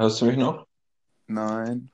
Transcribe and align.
Hörst 0.00 0.22
du 0.22 0.24
mich 0.24 0.38
noch? 0.38 0.66
Nein. 1.26 1.90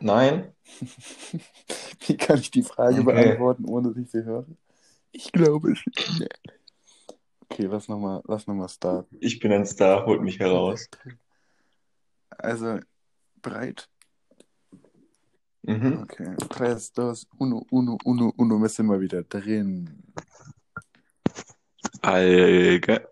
Nein? 0.00 0.52
Wie 2.00 2.16
kann 2.16 2.40
ich 2.40 2.50
die 2.50 2.64
Frage 2.64 3.02
Okay. 3.02 3.04
beantworten, 3.04 3.64
ohne 3.64 3.90
dass 3.90 3.96
ich 3.96 4.10
sie 4.10 4.24
höre? 4.24 4.44
Ich 5.12 5.30
glaube 5.30 5.70
es 5.70 5.78
nicht. 5.86 6.36
Okay, 7.42 7.66
lass 7.66 7.86
nochmal 7.86 8.22
lass 8.26 8.48
noch 8.48 8.54
mal 8.56 8.68
starten. 8.68 9.16
Ich 9.20 9.38
bin 9.38 9.52
ein 9.52 9.64
Star, 9.66 10.04
holt 10.04 10.20
mich 10.20 10.40
heraus. 10.40 10.88
Also, 12.30 12.80
breit. 13.40 13.88
Mhm. 15.62 16.02
Okay. 16.02 16.34
Tres, 16.48 16.92
dos, 16.92 17.24
uno, 17.38 17.64
uno, 17.70 17.98
uno, 18.02 18.32
uno. 18.36 18.60
Wir 18.60 18.68
sind 18.68 18.86
mal 18.86 19.00
wieder 19.00 19.22
drin. 19.22 20.02
Alge. 22.02 23.08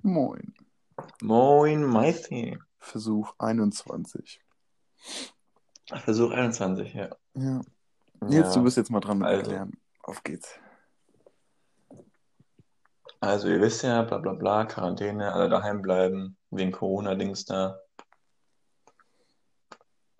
Moin. 0.00 0.54
Moin, 1.22 1.84
Meisti. 1.84 2.58
Versuch 2.78 3.34
21. 3.38 4.40
Versuch 5.86 6.30
21, 6.30 6.94
ja. 6.94 7.08
Ja. 7.34 7.60
Nils, 8.20 8.48
ja. 8.48 8.54
du 8.54 8.62
bist 8.62 8.76
jetzt 8.76 8.90
mal 8.90 9.00
dran 9.00 9.18
mit 9.18 9.26
Also. 9.26 9.42
erklären. 9.42 9.72
Auf 10.02 10.22
geht's. 10.22 10.58
Also, 13.20 13.48
ihr 13.48 13.60
wisst 13.60 13.82
ja, 13.82 14.02
bla 14.02 14.18
bla 14.18 14.32
bla, 14.32 14.64
Quarantäne, 14.64 15.32
alle 15.32 15.48
daheim 15.48 15.82
bleiben, 15.82 16.36
wegen 16.50 16.70
Corona-Dings 16.70 17.46
da. 17.46 17.80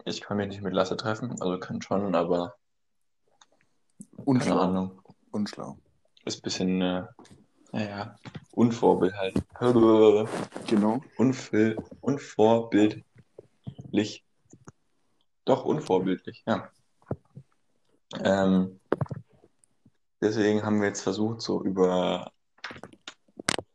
Ich 0.04 0.20
kann 0.20 0.38
mich 0.38 0.48
nicht 0.48 0.62
mit 0.62 0.72
Lasse 0.72 0.96
treffen, 0.96 1.30
also 1.40 1.58
kann 1.60 1.80
schon, 1.80 2.14
aber 2.14 2.56
keine 4.16 4.24
Unschlau. 4.24 4.58
Ahnung. 4.58 5.02
Unschlau. 5.30 5.78
Ist 6.24 6.40
ein 6.40 6.42
bisschen, 6.42 6.82
äh, 6.82 7.06
naja, 7.72 8.16
Unvorbild 8.58 9.14
halt. 9.14 9.34
Genau. 10.66 11.00
Unfil 11.16 11.76
unvorbildlich. 12.00 13.04
Doch, 15.44 15.64
unvorbildlich, 15.64 16.42
ja. 16.44 16.68
Ähm, 18.20 18.80
deswegen 20.20 20.64
haben 20.64 20.80
wir 20.80 20.88
jetzt 20.88 21.02
versucht, 21.02 21.40
so 21.40 21.62
über, 21.62 22.32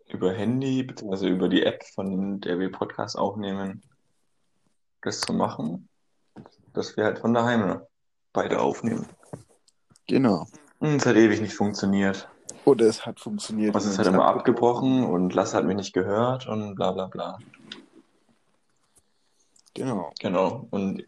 über 0.09 0.33
Handy, 0.33 0.83
beziehungsweise 0.83 1.29
über 1.29 1.47
die 1.47 1.63
App, 1.63 1.85
von 1.85 2.41
der 2.41 2.59
wir 2.59 2.69
Podcast 2.69 3.17
aufnehmen, 3.17 3.83
das 5.01 5.21
zu 5.21 5.31
machen, 5.31 5.87
dass 6.73 6.97
wir 6.97 7.05
halt 7.05 7.19
von 7.19 7.33
daheim 7.33 7.81
beide 8.33 8.59
aufnehmen. 8.59 9.07
Genau. 10.07 10.45
Und 10.79 10.97
es 10.97 11.05
hat 11.05 11.15
ewig 11.15 11.39
nicht 11.39 11.55
funktioniert. 11.55 12.27
Oder 12.65 12.85
es 12.85 13.05
hat 13.05 13.19
funktioniert. 13.19 13.75
Also 13.75 13.89
es 13.89 13.99
hat 13.99 14.07
immer 14.07 14.25
abgebrochen 14.25 15.03
und 15.03 15.33
Lasse 15.33 15.57
hat 15.57 15.65
mich 15.65 15.75
nicht 15.75 15.93
gehört 15.93 16.47
und 16.47 16.75
bla 16.75 16.91
bla 16.91 17.07
bla. 17.07 17.39
Genau. 19.73 20.11
Genau. 20.19 20.67
Und 20.71 21.05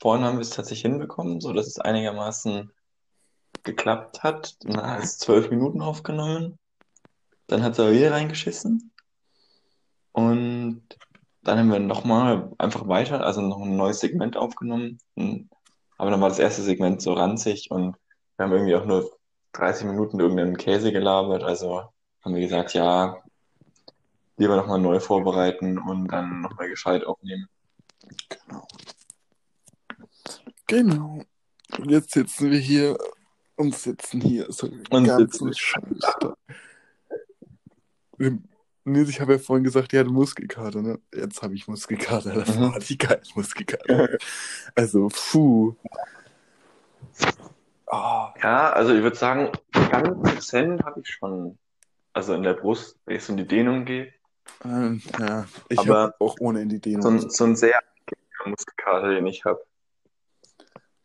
vorhin 0.00 0.24
haben 0.24 0.36
wir 0.36 0.42
es 0.42 0.50
tatsächlich 0.50 0.82
hinbekommen, 0.82 1.40
so 1.40 1.52
dass 1.52 1.66
es 1.66 1.78
einigermaßen 1.78 2.70
geklappt 3.62 4.22
hat. 4.22 4.56
Dann 4.64 4.82
hat 4.82 5.04
es 5.04 5.18
zwölf 5.18 5.50
Minuten 5.50 5.80
aufgenommen. 5.82 6.58
Dann 7.46 7.62
hat 7.62 7.72
es 7.72 7.80
aber 7.80 7.92
wieder 7.92 8.12
reingeschissen. 8.12 8.90
Und 10.12 10.82
dann 11.42 11.58
haben 11.58 11.70
wir 11.70 11.78
nochmal 11.78 12.50
einfach 12.58 12.88
weiter, 12.88 13.24
also 13.24 13.42
noch 13.42 13.60
ein 13.60 13.76
neues 13.76 14.00
Segment 14.00 14.36
aufgenommen. 14.36 14.98
Und- 15.14 15.50
Aber 15.98 16.10
dann 16.10 16.20
war 16.20 16.30
das 16.30 16.38
erste 16.38 16.62
Segment 16.62 17.02
so 17.02 17.12
ranzig 17.12 17.70
und 17.70 17.96
wir 18.36 18.44
haben 18.44 18.52
irgendwie 18.52 18.74
auch 18.74 18.86
nur 18.86 19.10
30 19.54 19.86
Minuten 19.86 20.20
irgendeinen 20.20 20.56
Käse 20.56 20.92
gelabert. 20.92 21.42
Also 21.42 21.82
haben 22.22 22.34
wir 22.34 22.40
gesagt, 22.42 22.74
ja, 22.74 23.16
lieber 24.36 24.56
nochmal 24.56 24.80
neu 24.80 25.00
vorbereiten 25.00 25.78
und 25.78 26.08
dann 26.08 26.40
nochmal 26.42 26.68
gescheit 26.68 27.04
aufnehmen. 27.04 27.48
Genau. 28.28 28.66
Genau. 30.66 31.22
Und 31.78 31.90
jetzt 31.90 32.12
sitzen 32.12 32.50
wir 32.50 32.58
hier 32.58 32.98
und 33.56 33.74
sitzen 33.74 34.20
hier 34.20 34.46
so 34.50 34.66
Und 34.90 35.04
ganzen 35.06 35.52
sitzen- 35.52 35.98
da. 36.20 36.36
Nils, 38.86 39.08
ich 39.08 39.20
habe 39.20 39.32
ja 39.34 39.38
vorhin 39.38 39.64
gesagt, 39.64 39.92
ja, 39.92 40.04
du 40.04 40.12
Muskelkater, 40.12 40.82
ne? 40.82 41.00
Jetzt 41.14 41.42
habe 41.42 41.54
ich 41.54 41.66
Muskelkater. 41.66 42.34
Das 42.34 42.54
Mhm. 42.56 42.60
war 42.72 42.78
die 42.78 42.98
geil 42.98 43.20
Muskelkater. 43.34 44.18
Also, 44.74 45.08
puh. 45.08 45.74
Ah, 47.94 48.34
Ja, 48.42 48.72
also 48.72 48.94
ich 48.94 49.02
würde 49.02 49.16
sagen, 49.16 49.52
ganz 49.90 50.30
dezent 50.30 50.84
habe 50.84 51.00
ich 51.00 51.08
schon. 51.08 51.58
Also 52.12 52.34
in 52.34 52.42
der 52.42 52.54
Brust, 52.54 52.98
wenn 53.06 53.16
ich 53.16 53.24
so 53.24 53.32
in 53.32 53.38
die 53.38 53.46
Dehnung 53.46 53.84
gehe. 53.84 54.12
ähm, 54.64 55.02
ja, 55.18 55.46
ich 55.68 55.78
Aber 55.80 56.00
habe 56.00 56.14
auch 56.20 56.36
ohne 56.40 56.62
in 56.62 56.68
die 56.68 56.80
Dehnung. 56.80 57.02
So 57.02 57.08
ein, 57.08 57.30
so 57.30 57.44
ein 57.44 57.56
sehr 57.56 57.76
angenehmer 57.78 58.50
Muskelkater, 58.50 59.08
den 59.08 59.26
ich 59.26 59.44
habe. 59.44 59.64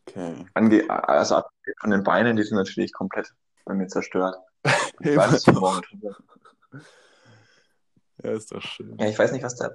Okay. 0.08 0.46
Ange 0.54 0.90
also 0.90 1.36
abgesehen 1.38 1.76
von 1.80 1.92
den 1.92 2.04
Beinen, 2.04 2.36
die 2.38 2.44
sind 2.44 2.58
natürlich 2.58 2.94
komplett 2.94 3.34
bei 3.66 3.74
mir 3.74 3.88
zerstört. 3.88 4.36
Ich 5.02 5.16
weiß 5.16 5.48
morgen 5.48 5.82
ja, 8.22 8.32
ist 8.32 8.52
doch 8.52 8.62
schön. 8.62 8.98
Ja, 9.00 9.08
ich 9.08 9.18
weiß 9.18 9.32
nicht, 9.32 9.44
was 9.44 9.56
da. 9.56 9.70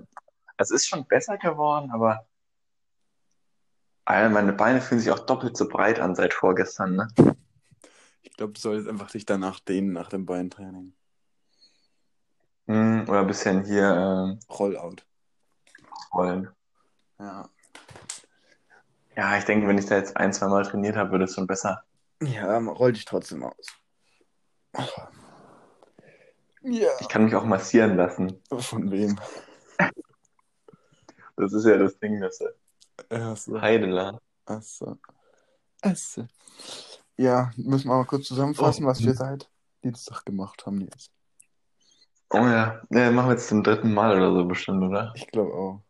Es 0.59 0.71
ist 0.71 0.87
schon 0.87 1.07
besser 1.07 1.39
geworden, 1.39 1.91
aber 1.91 2.27
Alter, 4.05 4.29
meine 4.29 4.53
Beine 4.53 4.81
fühlen 4.81 5.01
sich 5.01 5.11
auch 5.11 5.21
doppelt 5.21 5.57
so 5.57 5.69
breit 5.69 5.99
an 5.99 6.15
seit 6.15 6.35
vorgestern, 6.35 6.97
ne? 6.97 7.09
Ich 8.23 8.37
glaube, 8.37 8.53
du 8.53 8.61
solltest 8.61 8.89
einfach 8.89 9.11
dich 9.11 9.25
danach 9.25 9.61
dehnen 9.61 9.93
nach 9.93 10.09
dem 10.09 10.27
Beintraining. 10.27 10.93
Hm, 12.67 13.07
oder 13.09 13.21
ein 13.21 13.27
bisschen 13.27 13.65
hier 13.65 13.85
ähm, 13.85 14.39
Rollout. 14.51 14.97
rollen. 16.13 16.51
Ja. 17.19 17.49
Ja, 19.17 19.39
ich 19.39 19.45
denke, 19.45 19.69
wenn 19.69 19.79
ich 19.79 19.87
da 19.87 19.97
jetzt 19.97 20.17
ein, 20.17 20.33
zwei 20.33 20.49
Mal 20.49 20.65
trainiert 20.65 20.97
habe, 20.97 21.13
wird 21.13 21.23
es 21.23 21.35
schon 21.35 21.47
besser. 21.47 21.85
Ja, 22.23 22.59
roll 22.59 22.93
dich 22.93 23.05
trotzdem 23.05 23.45
aus. 23.45 23.67
Ja. 26.63 26.91
Ich 27.01 27.09
kann 27.09 27.25
mich 27.25 27.35
auch 27.35 27.45
massieren 27.45 27.97
lassen. 27.97 28.43
Von 28.51 28.91
wem? 28.91 29.21
Das 31.37 31.53
ist 31.53 31.67
ja 31.67 31.77
das 31.77 31.99
Ding, 31.99 32.21
das 32.21 32.43
Achso. 33.11 33.61
Heideland. 33.61 34.19
Achso. 34.47 34.99
Achso. 35.83 36.27
Ja, 37.17 37.51
müssen 37.57 37.89
wir 37.89 37.97
mal 37.97 38.05
kurz 38.07 38.27
zusammenfassen, 38.27 38.85
Oh. 38.85 38.89
was 38.89 39.03
wir 39.03 39.15
seit 39.15 39.49
Dienstag 39.83 40.25
gemacht 40.25 40.67
haben 40.67 40.81
jetzt. 40.81 41.11
Oh 42.31 42.39
ja, 42.39 42.83
ja, 42.91 43.11
machen 43.11 43.29
wir 43.29 43.35
jetzt 43.35 43.49
zum 43.49 43.63
dritten 43.63 43.93
Mal 43.95 44.17
oder 44.17 44.33
so 44.33 44.45
bestimmt, 44.45 44.83
oder? 44.83 45.13
Ich 45.15 45.27
glaube 45.29 45.53
auch. 45.55 45.81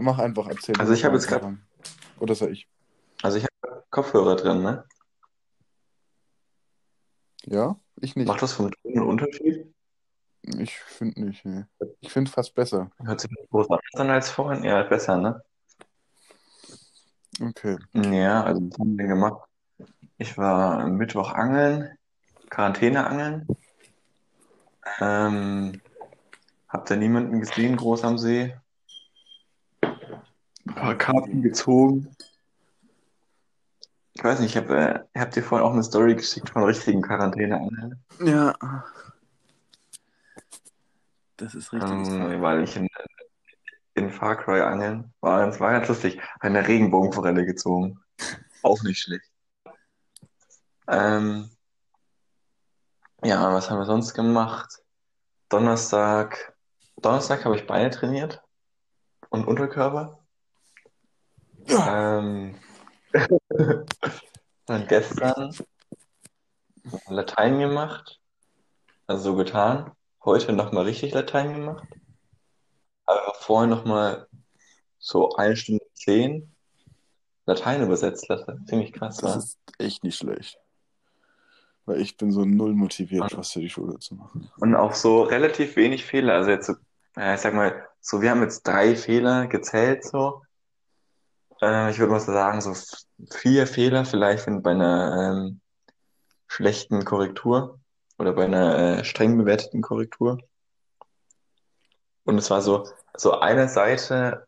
Mach 0.00 0.18
einfach 0.18 0.48
erzählen. 0.48 0.78
Also 0.80 0.92
ich 0.92 1.04
habe 1.04 1.14
jetzt 1.14 1.28
grad- 1.28 1.44
Oder 2.18 2.34
soll 2.34 2.52
ich? 2.52 2.68
Also 3.22 3.38
ich 3.38 3.44
habe 3.44 3.84
Kopfhörer 3.90 4.36
drin, 4.36 4.62
ne? 4.62 4.84
Ja? 7.44 7.78
Ich 8.00 8.16
nicht. 8.16 8.26
Macht 8.26 8.42
das 8.42 8.52
vom 8.52 8.70
Ton 8.70 8.92
einen 8.96 9.06
Unterschied? 9.06 9.72
Ich 10.58 10.78
finde 10.78 11.24
nicht, 11.24 11.44
ne. 11.44 11.68
Ich 12.00 12.12
finde 12.12 12.30
fast 12.30 12.54
besser. 12.54 12.90
Hört 13.02 13.20
sich 13.20 13.30
nicht 13.30 13.50
groß 13.50 13.66
an 13.94 14.10
als 14.10 14.30
vorhin? 14.30 14.64
Ja, 14.64 14.82
besser, 14.84 15.16
ne? 15.16 15.42
Okay. 17.40 17.76
Ja, 17.92 18.44
also 18.44 18.62
was 18.62 18.78
haben 18.78 18.96
wir 18.96 19.06
gemacht? 19.06 19.42
Ich 20.18 20.38
war 20.38 20.86
Mittwoch 20.86 21.32
angeln, 21.32 21.90
Quarantäne 22.48 23.06
angeln. 23.06 23.46
Ähm, 25.00 25.80
hab 26.68 26.86
da 26.86 26.96
niemanden 26.96 27.40
gesehen, 27.40 27.76
groß 27.76 28.04
am 28.04 28.16
See. 28.16 28.56
Ein 29.82 30.74
paar 30.74 30.94
Karten 30.96 31.42
gezogen. 31.42 32.16
Ich 34.14 34.24
weiß 34.24 34.40
nicht, 34.40 34.56
ich 34.56 34.56
habe 34.56 35.04
äh, 35.14 35.20
hab 35.20 35.32
dir 35.32 35.42
vorhin 35.42 35.66
auch 35.66 35.74
eine 35.74 35.82
Story 35.82 36.14
geschickt 36.14 36.48
von 36.48 36.62
richtigen 36.62 37.02
Quarantäne-Angeln. 37.02 38.02
Ja. 38.24 38.54
Das 41.36 41.54
ist 41.54 41.72
richtig. 41.72 41.90
Ähm, 41.90 42.40
weil 42.40 42.62
ich 42.64 42.76
in, 42.76 42.88
in 43.94 44.10
Far 44.10 44.36
Cry 44.36 44.60
angeln 44.60 45.12
war 45.20 45.40
ganz, 45.40 45.60
war 45.60 45.72
ganz 45.72 45.88
lustig. 45.88 46.20
Eine 46.40 46.66
Regenbogenforelle 46.66 47.44
gezogen. 47.44 48.00
Auch 48.62 48.82
nicht 48.82 49.00
schlecht. 49.00 49.30
Ähm, 50.88 51.50
ja, 53.22 53.52
was 53.52 53.70
haben 53.70 53.78
wir 53.78 53.86
sonst 53.86 54.14
gemacht? 54.14 54.82
Donnerstag. 55.48 56.54
Donnerstag 56.96 57.44
habe 57.44 57.56
ich 57.56 57.66
Beine 57.66 57.90
trainiert 57.90 58.42
und 59.30 59.46
Unterkörper. 59.46 60.18
Ähm, 61.68 62.54
dann 64.66 64.86
gestern 64.86 65.54
Latein 67.08 67.58
gemacht. 67.58 68.20
Also 69.06 69.32
so 69.32 69.36
getan. 69.36 69.92
Heute 70.26 70.52
nochmal 70.52 70.84
richtig 70.84 71.14
Latein 71.14 71.54
gemacht. 71.54 71.86
Aber 73.06 73.32
vorher 73.38 73.68
nochmal 73.68 74.26
so 74.98 75.32
eine 75.36 75.56
Stunde 75.56 75.84
zehn 75.94 76.52
Latein 77.46 77.82
übersetzt 77.82 78.28
lasse. 78.28 78.58
Ziemlich 78.66 78.92
krass, 78.92 79.18
Das 79.18 79.34
wa? 79.34 79.38
ist 79.38 79.58
echt 79.78 80.02
nicht 80.02 80.18
schlecht. 80.18 80.58
Weil 81.84 82.00
ich 82.00 82.16
bin 82.16 82.32
so 82.32 82.44
null 82.44 82.74
motiviert, 82.74 83.36
was 83.38 83.52
für 83.52 83.60
die 83.60 83.70
Schule 83.70 84.00
zu 84.00 84.16
machen. 84.16 84.50
Und 84.58 84.74
auch 84.74 84.94
so 84.94 85.22
relativ 85.22 85.76
wenig 85.76 86.04
Fehler. 86.04 86.34
Also 86.34 86.50
jetzt 86.50 86.66
so, 86.66 86.74
ja, 87.16 87.34
ich 87.34 87.40
sag 87.40 87.54
mal, 87.54 87.86
so, 88.00 88.20
wir 88.20 88.30
haben 88.30 88.42
jetzt 88.42 88.66
drei 88.66 88.96
Fehler 88.96 89.46
gezählt, 89.46 90.04
so. 90.04 90.42
Äh, 91.62 91.92
ich 91.92 92.00
würde 92.00 92.10
mal 92.10 92.18
so 92.18 92.32
sagen, 92.32 92.60
so 92.60 92.72
f- 92.72 93.04
vier 93.30 93.68
Fehler 93.68 94.04
vielleicht 94.04 94.48
wenn 94.48 94.62
bei 94.62 94.72
einer 94.72 95.46
ähm, 95.46 95.60
schlechten 96.48 97.04
Korrektur 97.04 97.78
oder 98.18 98.32
bei 98.32 98.44
einer 98.44 98.98
äh, 98.98 99.04
streng 99.04 99.36
bewerteten 99.36 99.82
Korrektur. 99.82 100.38
Und 102.24 102.38
es 102.38 102.50
war 102.50 102.62
so, 102.62 102.88
so 103.16 103.38
eine 103.38 103.68
Seite 103.68 104.46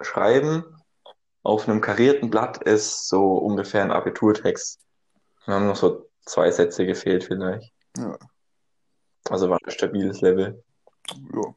schreiben 0.00 0.64
auf 1.46 1.68
einem 1.68 1.80
karierten 1.80 2.28
Blatt 2.28 2.60
ist 2.64 3.08
so 3.08 3.34
ungefähr 3.34 3.82
ein 3.82 3.92
Abiturtext. 3.92 4.80
Wir 5.44 5.54
haben 5.54 5.68
noch 5.68 5.76
so 5.76 6.10
zwei 6.24 6.50
Sätze 6.50 6.84
gefehlt 6.86 7.22
vielleicht. 7.22 7.72
Ja. 7.96 8.18
Also 9.30 9.48
war 9.48 9.58
ein 9.62 9.70
stabiles 9.70 10.20
Level. 10.22 10.62
Ja. 11.32 11.54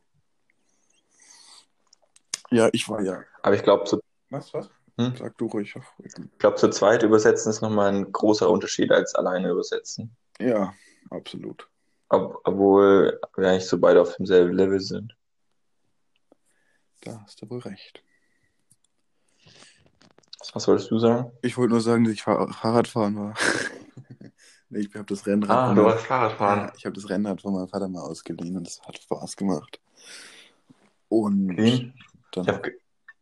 Ja, 2.51 2.69
ich 2.71 2.88
war 2.88 3.01
ja. 3.01 3.24
Aber 3.42 3.56
ich 3.56 3.63
glaube, 3.63 3.86
zu, 3.86 4.00
Was, 4.30 4.54
was? 4.54 4.69
Hm? 5.00 5.16
Sag 5.18 5.36
du 5.39 5.48
ruhig. 5.48 5.75
ich 6.04 6.13
glaub, 6.38 6.60
zu 6.60 6.69
zweit 6.69 7.01
übersetzen 7.01 7.50
ist 7.50 7.62
nochmal 7.62 7.92
ein 7.92 8.12
großer 8.12 8.48
Unterschied 8.48 8.92
als 8.92 9.16
alleine 9.16 9.50
übersetzen. 9.50 10.16
Ja, 10.39 10.74
absolut. 11.10 11.68
Ob, 12.10 12.42
obwohl 12.44 13.19
wir 13.36 13.50
eigentlich 13.50 13.68
so 13.68 13.78
beide 13.78 14.01
auf 14.01 14.16
demselben 14.16 14.54
Level 14.54 14.80
sind. 14.80 15.16
Da 17.01 17.22
hast 17.24 17.42
du 17.42 17.50
wohl 17.50 17.60
recht. 17.60 18.04
Was 20.54 20.68
wolltest 20.68 20.90
du 20.90 21.00
sagen? 21.00 21.31
Ich 21.42 21.57
wollte 21.57 21.74
nur 21.74 21.81
sagen, 21.81 22.04
dass 22.06 22.13
ich 22.13 22.24
Fahr 22.24 22.51
Fahrradfahren 22.51 23.16
war. 23.16 23.36
nee, 24.69 24.80
ich 24.80 24.94
habe 24.96 25.06
das 25.06 25.28
Rennrad. 25.28 25.69
Ah, 25.69 25.74
du 25.74 25.84
warst 25.84 26.06
Fahrradfahren. 26.06 26.60
Ja, 26.68 26.74
ich 26.75 26.86
habe 26.86 26.96
das 26.96 27.10
Rennrad 27.10 27.42
von 27.42 27.54
meinem 27.54 27.68
Vater 27.68 27.88
mal 27.88 28.02
ausgeliehen 28.02 28.57
und 28.57 28.68
es 28.68 28.81
hat 28.81 28.98
Spaß 28.98 29.36
gemacht. 29.36 29.80
Und 31.10 31.52
Okay. 31.52 31.94
dann 32.31 32.44
Ich 32.44 32.50
hab 32.50 32.63
ge 32.63 32.80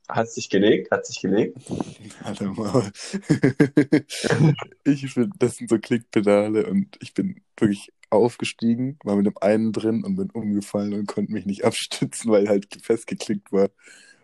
hat 0.10 0.32
sich 0.32 0.50
gelegt? 0.50 0.92
Hat 0.92 1.06
sich 1.06 1.22
gelegt? 1.22 1.58
Dein 2.40 2.50
Maul. 2.54 2.92
ich 4.84 5.16
bin, 5.16 5.32
das 5.40 5.58
sind 5.58 5.70
so 5.70 5.80
Klickpedale 5.80 6.68
und 6.68 6.98
ich 7.02 7.14
bin 7.14 7.42
wirklich 7.58 7.94
aufgestiegen, 8.10 8.98
war 9.04 9.16
mit 9.18 9.26
dem 9.26 9.38
einen 9.40 9.74
drin 9.74 10.04
und 10.04 10.16
bin 10.16 10.30
umgefallen 10.32 10.94
und 10.94 11.08
konnte 11.08 11.32
mich 11.34 11.46
nicht 11.46 11.66
abstützen, 11.66 12.32
weil 12.32 12.48
halt 12.50 12.68
festgeklickt 12.82 13.52
war 13.52 13.70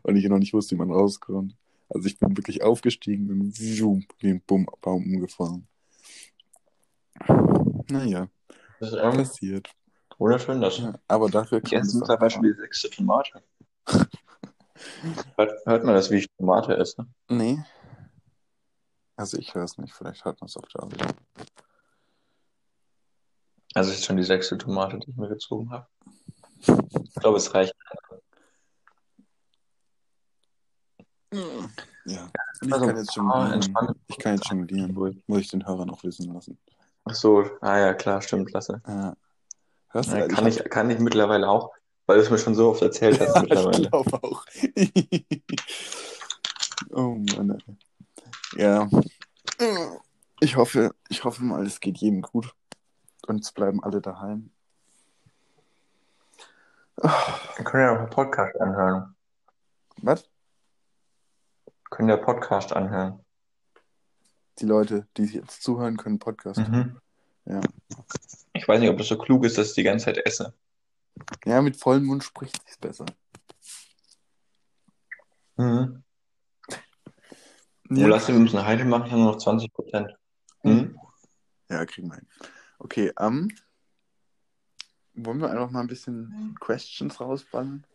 und 0.04 0.16
ich 0.16 0.26
noch 0.26 0.40
nicht 0.40 0.54
wusste, 0.54 0.76
wie 0.76 0.80
man 0.80 0.92
rauskommt. 0.92 1.56
Also 1.90 2.08
ich 2.08 2.18
bin 2.20 2.38
wirklich 2.38 2.64
aufgestiegen 2.64 3.30
und 3.30 3.56
zoom, 3.56 4.06
wie 4.20 4.30
ein 4.32 4.42
Bum, 4.42 4.68
Baum 4.82 5.04
umgefallen. 5.04 5.68
Naja, 7.90 8.30
Das 8.80 8.90
ist 8.90 8.96
irgendwie 8.96 9.26
passiert. 9.26 9.76
wunderschön, 10.18 10.62
das. 10.62 10.78
Ja, 10.80 10.94
aber 11.08 11.30
dafür 11.30 11.62
Ich 11.64 11.72
kann 11.72 11.86
man 11.88 11.98
mittlerweile 12.00 12.32
schon 12.32 12.44
die 12.44 12.54
sechste 12.54 12.90
Tomate. 12.90 13.44
Hört, 15.38 15.66
hört 15.66 15.84
man 15.84 15.96
das, 15.96 16.10
wie 16.12 16.18
ich 16.18 16.28
Tomate 16.38 16.78
esse? 16.78 17.06
Nee. 17.30 17.64
Also 19.16 19.38
ich 19.38 19.54
höre 19.54 19.64
es 19.64 19.78
nicht, 19.78 19.94
vielleicht 19.94 20.26
hört 20.26 20.42
man 20.42 20.48
es 20.48 20.58
auf 20.58 20.68
der 20.74 20.84
Arbeit. 20.84 21.16
Also 23.76 23.92
es 23.92 24.00
ist 24.00 24.06
schon 24.06 24.18
die 24.18 24.24
sechste 24.24 24.58
Tomate, 24.58 25.00
die 25.00 25.12
ich 25.12 25.18
mir 25.18 25.30
gezogen 25.30 25.70
habe. 25.72 25.88
Ich 26.60 27.16
glaube, 27.16 27.38
es 27.38 27.54
reicht. 27.54 27.74
Ja. 32.06 32.30
Und 32.62 32.68
ich 32.68 32.74
Also, 32.74 32.86
kann 32.86 32.98
jetzt 32.98 33.14
schon 33.14 33.52
entspannt. 33.52 33.98
Ich 34.08 34.18
kann 34.18 34.36
jetzt 34.36 34.50
jonglieren. 34.50 35.22
Muss 35.28 35.40
ich 35.40 35.48
den 35.50 35.66
Hörern 35.66 35.90
auch 35.90 36.04
wissen 36.04 36.34
lassen. 36.34 36.58
Ach 37.06 37.16
so, 37.16 37.44
ah 37.62 37.78
ja, 37.80 37.94
klar, 37.94 38.22
stimmt, 38.22 38.50
klasse. 38.50 38.82
Ja. 38.88 39.16
Hörst 39.90 40.12
du 40.12 40.18
Ja, 40.18 40.28
kann, 40.28 40.48
ich, 40.48 40.64
kann 40.66 40.90
ich 40.90 41.00
mittlerweile 41.00 41.50
auch, 41.50 41.72
weil 42.06 42.18
du 42.18 42.24
es 42.24 42.30
mir 42.30 42.38
schon 42.38 42.56
so 42.56 42.70
oft 42.70 42.82
erzählt 42.82 43.20
hast 43.20 43.36
mittlerweile. 43.42 43.84
ich 43.84 43.90
glaube 43.90 44.24
auch. 44.24 44.46
oh 46.92 47.16
Mann. 47.36 47.64
Ja. 48.56 48.90
Ich 50.40 50.56
hoffe, 50.56 50.94
ich 51.10 51.24
hoffe 51.24 51.44
mal, 51.44 51.66
es 51.66 51.80
geht 51.80 51.98
jedem 51.98 52.22
gut. 52.22 52.54
Und 53.26 53.42
es 53.42 53.54
bleiben 53.54 53.82
alle 53.82 54.02
daheim. 54.02 54.52
Wir 56.98 57.64
können 57.64 57.84
ja 57.84 57.94
noch 57.94 58.02
einen 58.02 58.10
Podcast 58.10 58.60
anhören. 58.60 59.16
Was? 59.98 60.24
Wir 61.66 61.90
können 61.90 62.10
ja 62.10 62.18
Podcast 62.18 62.74
anhören. 62.74 63.24
Die 64.60 64.66
Leute, 64.66 65.08
die 65.18 65.24
jetzt 65.26 65.64
zuhören, 65.64 65.98
können 65.98 66.20
Podcast. 66.20 66.60
Mhm. 66.60 66.98
Ja. 67.46 67.62
Ich 68.54 68.68
weiß 68.68 68.80
nicht, 68.80 68.90
ob 68.90 68.98
das 68.98 69.08
so 69.08 69.18
klug 69.18 69.46
ist, 69.46 69.58
dass 69.58 69.70
ich 69.70 69.76
die 69.76 69.84
ganze 69.84 70.06
Zeit 70.06 70.26
esse. 70.26 70.54
Ja, 71.46 71.62
mit 71.62 71.78
vollem 71.78 72.06
Mund 72.06 72.24
spricht 72.24 72.62
sich's 72.62 72.78
besser. 72.78 73.06
Mhm. 75.58 76.04
Ja. 77.90 78.08
lass 78.08 78.28
wir 78.28 78.36
müssen 78.36 78.66
heute 78.66 78.86
machen, 78.86 79.06
ich 79.06 79.12
habe 79.12 79.22
nur 79.22 79.34
noch 79.34 79.38
20 79.38 79.72
Prozent. 79.72 80.12
Mhm. 80.64 80.98
Ja, 81.70 81.86
kriegen 81.86 82.10
wir 82.10 82.16
hin. 82.16 82.28
Okay, 82.80 83.12
ähm, 83.20 83.54
wollen 85.14 85.40
wir 85.40 85.52
einfach 85.52 85.70
mal 85.70 85.82
ein 85.82 85.88
bisschen 85.88 86.56
Questions 86.60 87.20
rausballern? 87.20 87.86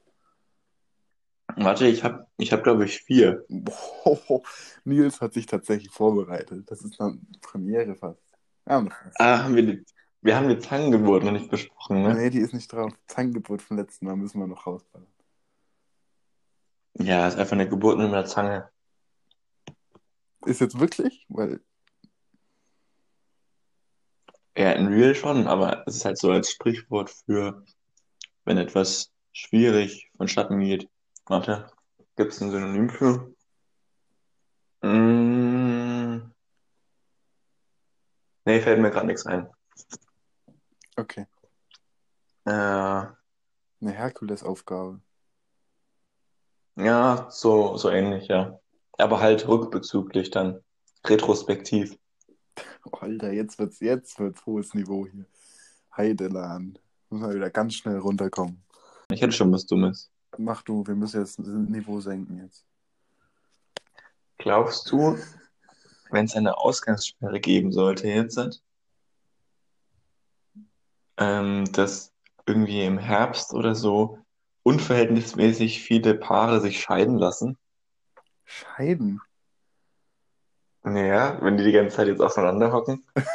Warte, 1.56 1.86
ich 1.86 2.04
habe, 2.04 2.26
ich 2.36 2.52
hab, 2.52 2.62
glaube 2.62 2.84
ich, 2.84 3.02
vier. 3.02 3.44
Boah, 3.48 4.42
Nils 4.84 5.20
hat 5.20 5.32
sich 5.32 5.46
tatsächlich 5.46 5.90
vorbereitet. 5.90 6.70
Das 6.70 6.82
ist 6.82 7.00
eine 7.00 7.18
Premiere 7.40 7.96
fast. 7.96 8.22
Ja. 8.68 8.86
Ah, 9.16 9.44
haben 9.44 9.56
wir, 9.56 9.66
die, 9.66 9.84
wir 10.20 10.36
haben 10.36 10.48
die 10.48 10.58
Zangengeburt 10.58 11.24
noch 11.24 11.32
nicht 11.32 11.50
besprochen, 11.50 12.02
ne? 12.02 12.14
Nee, 12.14 12.30
die 12.30 12.40
ist 12.40 12.54
nicht 12.54 12.72
drauf. 12.72 12.92
Zangengeburt 13.06 13.62
vom 13.62 13.76
letzten 13.76 14.06
Mal 14.06 14.16
müssen 14.16 14.40
wir 14.40 14.46
noch 14.46 14.66
rausballern. 14.66 15.06
Ja, 16.94 17.28
ist 17.28 17.38
einfach 17.38 17.52
eine 17.52 17.68
Geburt 17.68 17.98
mit 17.98 18.08
einer 18.08 18.24
Zange. 18.24 18.68
Ist 20.44 20.60
jetzt 20.60 20.80
wirklich? 20.80 21.26
Weil, 21.28 21.60
Ja, 24.58 24.72
in 24.72 24.88
Real 24.88 25.14
schon, 25.14 25.46
aber 25.46 25.84
es 25.86 25.94
ist 25.94 26.04
halt 26.04 26.18
so 26.18 26.32
als 26.32 26.50
Sprichwort 26.50 27.10
für, 27.10 27.64
wenn 28.44 28.58
etwas 28.58 29.12
schwierig 29.32 30.10
vonstatten 30.16 30.58
geht. 30.58 30.88
Warte, 31.26 31.70
gibt 32.16 32.32
es 32.32 32.40
ein 32.40 32.50
Synonym 32.50 32.90
für? 32.90 33.32
Mm. 34.82 36.32
Nee, 38.46 38.60
fällt 38.60 38.80
mir 38.80 38.90
gerade 38.90 39.06
nichts 39.06 39.26
ein. 39.26 39.48
Okay, 40.98 41.26
Äh, 42.44 42.50
eine 42.50 43.92
Herkulesaufgabe. 43.92 45.00
ja, 46.76 47.26
so, 47.30 47.76
so 47.76 47.90
ähnlich, 47.90 48.28
ja. 48.28 48.58
Aber 48.98 49.20
halt 49.20 49.46
rückbezüglich 49.46 50.30
dann. 50.30 50.60
Retrospektiv. 51.04 51.96
Oh, 52.84 52.96
Alter, 52.98 53.32
jetzt 53.32 53.58
wird's, 53.58 53.80
jetzt 53.80 54.18
wird's 54.18 54.44
hohes 54.46 54.74
Niveau 54.74 55.06
hier. 55.06 55.26
Heideland. 55.96 56.80
Müssen 57.10 57.28
wir 57.28 57.34
wieder 57.34 57.50
ganz 57.50 57.74
schnell 57.74 57.98
runterkommen. 57.98 58.64
Ich 59.10 59.22
hätte 59.22 59.32
schon 59.32 59.52
was 59.52 59.66
Dummes. 59.66 60.10
Mach 60.36 60.62
du, 60.62 60.86
wir 60.86 60.94
müssen 60.94 61.20
jetzt 61.20 61.38
das 61.38 61.46
Niveau 61.46 62.00
senken 62.00 62.38
jetzt. 62.42 62.66
Glaubst 64.38 64.90
du, 64.90 65.18
wenn 66.10 66.26
es 66.26 66.34
eine 66.36 66.58
Ausgangssperre 66.58 67.40
geben 67.40 67.72
sollte 67.72 68.08
jetzt, 68.08 68.62
ähm, 71.18 71.70
dass 71.72 72.12
irgendwie 72.46 72.84
im 72.84 72.98
Herbst 72.98 73.52
oder 73.52 73.74
so 73.74 74.18
unverhältnismäßig 74.62 75.82
viele 75.82 76.14
Paare 76.14 76.60
sich 76.60 76.80
scheiden 76.80 77.18
lassen? 77.18 77.58
Scheiden? 78.44 79.20
Naja, 80.82 81.38
wenn 81.42 81.56
die 81.56 81.64
die 81.64 81.72
ganze 81.72 81.96
Zeit 81.96 82.08
jetzt 82.08 82.20
aufeinander 82.20 82.72
hocken. 82.72 83.04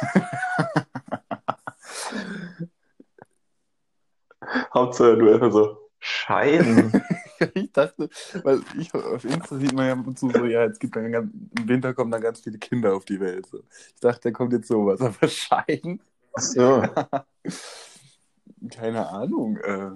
Hauptsache 4.74 5.16
du 5.16 5.32
einfach 5.32 5.52
so 5.52 5.90
scheiden. 5.98 6.92
ich 7.54 7.72
dachte, 7.72 8.08
weil 8.42 8.60
ich 8.78 8.92
auf 8.94 9.24
Insta 9.24 9.56
sieht 9.56 9.72
man 9.72 9.86
ja 9.86 9.92
ab 9.94 10.06
und 10.06 10.18
zu 10.18 10.30
so, 10.30 10.44
ja, 10.44 10.64
jetzt 10.64 10.80
gibt 10.80 10.96
dann 10.96 11.10
ganz, 11.12 11.32
im 11.58 11.68
Winter 11.68 11.94
kommen 11.94 12.10
dann 12.10 12.20
ganz 12.20 12.40
viele 12.40 12.58
Kinder 12.58 12.94
auf 12.94 13.04
die 13.04 13.20
Welt. 13.20 13.46
So. 13.46 13.60
Ich 13.94 14.00
dachte, 14.00 14.20
da 14.24 14.30
kommt 14.30 14.52
jetzt 14.52 14.68
sowas, 14.68 15.00
aber 15.00 15.28
scheiden? 15.28 16.00
Ach 16.34 16.42
so. 16.42 16.82
Keine 18.70 19.08
Ahnung. 19.08 19.56
Äh, 19.58 19.90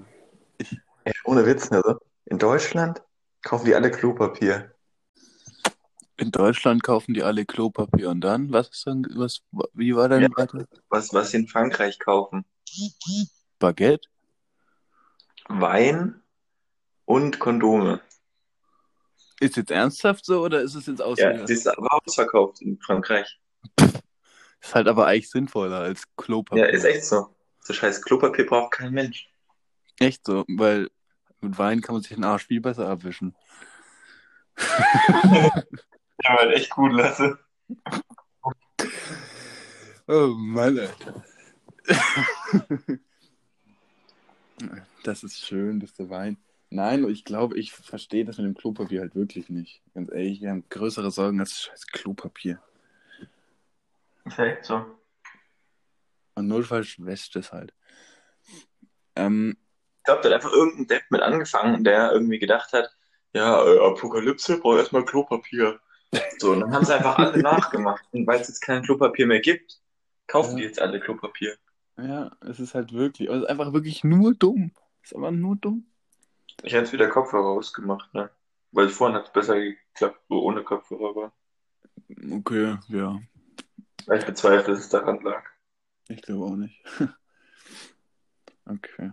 Ey, 1.05 1.13
ohne 1.25 1.47
Witz, 1.47 1.71
also. 1.73 1.99
In 2.27 2.39
Deutschland 2.39 3.03
kaufen 3.43 3.65
die 3.67 3.75
alle 3.75 3.91
Klopapier. 3.91 4.75
in 6.17 6.31
Deutschland 6.33 6.83
kaufen 6.83 7.15
die 7.15 7.23
alle 7.23 7.45
Klopapier 7.47 8.11
und 8.11 8.21
dann? 8.21 8.53
Was 8.53 8.69
ist 8.71 8.87
dann, 8.87 9.07
was, 9.15 9.43
wie 9.73 9.95
war 9.95 10.09
denn 10.09 10.23
Ja. 10.23 10.29
weiter? 10.37 10.67
Was, 10.89 11.13
was 11.15 11.31
sie 11.31 11.39
in 11.39 11.49
Frankreich 11.49 11.99
kaufen? 11.99 12.45
Baguette? 13.59 14.09
Wein 15.49 16.23
und 17.07 17.39
Kondome. 17.39 18.01
Ist 19.41 19.57
jetzt 19.57 19.71
ernsthaft 19.71 20.25
so 20.25 20.43
oder 20.43 20.61
ist 20.61 20.75
es 20.75 20.87
jetzt 20.87 20.99
Ja, 20.99 21.07
ausgedacht? 21.07 21.43
das 21.45 21.51
ist 21.51 21.67
aber 21.69 21.89
ausverkauft 22.05 22.61
in 22.61 22.79
Frankreich. 22.81 23.41
Ist 24.61 24.75
halt 24.75 24.89
aber 24.89 25.07
eigentlich 25.07 25.31
sinnvoller 25.31 25.81
als 25.81 26.05
Klopapier. 26.17 26.67
Ja, 26.67 26.71
ist 26.71 26.85
echt 26.85 27.05
so. 27.05 27.35
So 27.61 27.73
scheiß 27.73 28.03
Klopapier 28.03 28.47
braucht 28.47 28.73
kein 28.73 28.93
Mensch. 28.93 29.29
Echt 29.99 30.25
so, 30.27 30.45
weil 30.49 30.89
Mit 31.41 31.59
Wein 31.59 31.81
kann 31.81 31.95
man 31.95 32.03
sich 32.03 32.15
den 32.15 32.25
Arsch 32.25 32.47
viel 32.47 32.61
besser 32.61 32.89
abwischen. 32.89 33.35
Ja, 36.25 36.37
weil 36.37 36.53
echt 36.53 36.71
gut, 36.71 36.93
Lasse. 36.93 37.39
Oh 40.09 40.35
Mann, 40.37 40.79
Alter. 40.79 41.25
Das 45.05 45.23
ist 45.23 45.39
schön, 45.39 45.79
dass 45.79 45.95
der 45.95 46.11
Wein. 46.11 46.37
Nein, 46.71 47.09
ich 47.09 47.25
glaube, 47.25 47.57
ich 47.57 47.73
verstehe 47.73 48.25
das 48.25 48.39
mit 48.39 48.47
dem 48.47 48.57
Klopapier 48.57 49.01
halt 49.01 49.15
wirklich 49.15 49.49
nicht. 49.49 49.81
Ganz 49.95 50.11
ehrlich, 50.11 50.41
wir 50.43 50.51
haben 50.51 50.65
größere 50.69 51.13
Sorgen 51.13 51.39
als 51.39 51.63
scheiß 51.63 51.87
Klopapier. 51.87 52.61
Ist 54.29 54.39
echt 54.39 54.65
so. 54.65 54.85
Und 56.35 56.49
notfalls 56.49 56.95
wäscht 57.05 57.35
es 57.37 57.53
halt. 57.53 57.75
Ähm, 59.17 59.57
Ich 59.99 60.05
glaube, 60.05 60.23
da 60.23 60.29
hat 60.29 60.35
einfach 60.37 60.53
irgendein 60.53 60.87
Depp 60.87 61.03
mit 61.11 61.21
angefangen, 61.23 61.85
der 61.85 62.13
irgendwie 62.13 62.39
gedacht 62.39 62.73
hat, 62.73 62.89
ja, 63.35 63.65
äh, 63.67 63.79
Apokalypse 63.81 64.59
braucht 64.59 64.79
erstmal 64.79 65.05
Klopapier. 65.05 65.81
So, 66.39 66.53
und 66.53 66.61
dann 66.61 66.73
haben 66.73 66.85
sie 66.85 66.95
einfach 66.95 67.19
alle 67.19 67.39
nachgemacht. 67.43 68.05
Und 68.13 68.27
weil 68.27 68.41
es 68.41 68.49
jetzt 68.49 68.61
kein 68.61 68.83
Klopapier 68.83 69.27
mehr 69.27 69.41
gibt, 69.41 69.81
kaufen 70.27 70.53
Ja. 70.53 70.57
die 70.59 70.63
jetzt 70.65 70.81
alle 70.81 71.01
Klopapier. 71.01 71.57
ja, 71.99 72.31
es 72.41 72.61
ist 72.61 72.75
halt 72.75 72.93
wirklich, 72.93 73.29
es 73.29 73.43
ist 73.43 73.49
einfach 73.49 73.73
wirklich 73.73 74.05
nur 74.05 74.33
dumm. 74.35 74.73
Es 75.03 75.11
ist 75.11 75.17
aber 75.17 75.31
nur 75.31 75.57
dumm. 75.57 75.87
Ich 76.63 76.73
hätte 76.73 76.85
jetzt 76.85 76.93
wieder 76.93 77.09
Kopfhörer 77.09 77.47
ausgemacht, 77.49 78.13
ne? 78.15 78.31
Weil 78.73 78.89
vorhin 78.89 79.17
hat 79.17 79.27
es 79.27 79.33
besser 79.33 79.59
geklappt, 79.59 80.21
wo 80.29 80.39
ohne 80.41 80.63
Kopfhörer 80.65 81.15
war. 81.15 81.33
Okay, 82.33 82.77
ja. 82.89 83.19
Ich 84.13 84.27
bezweifle, 84.27 84.75
dass 84.75 84.81
es 84.81 84.89
daran 84.89 85.21
lag. 85.23 85.45
Ich 86.09 86.21
glaube 86.23 86.45
auch 86.47 86.57
nicht. 86.57 86.83
okay. 88.67 89.13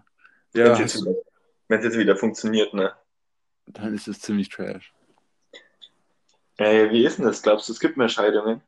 Wenn 0.61 0.71
Ja, 0.71 0.73
es 0.73 0.79
jetzt, 0.79 1.05
jetzt 1.69 1.97
wieder 1.97 2.17
funktioniert, 2.17 2.73
ne? 2.73 2.93
dann 3.67 3.93
ist 3.93 4.07
es 4.07 4.21
ziemlich 4.21 4.49
trash. 4.49 4.91
Ey, 6.57 6.89
wie 6.91 7.05
ist 7.05 7.17
denn 7.17 7.25
das? 7.25 7.41
Glaubst 7.41 7.69
du, 7.69 7.73
es 7.73 7.79
gibt 7.79 7.95
mehr 7.95 8.09
Scheidungen? 8.09 8.61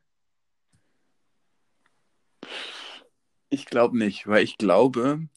Ich 3.50 3.66
glaube 3.66 3.98
nicht, 3.98 4.26
weil 4.26 4.42
ich 4.42 4.56
glaube, 4.56 5.28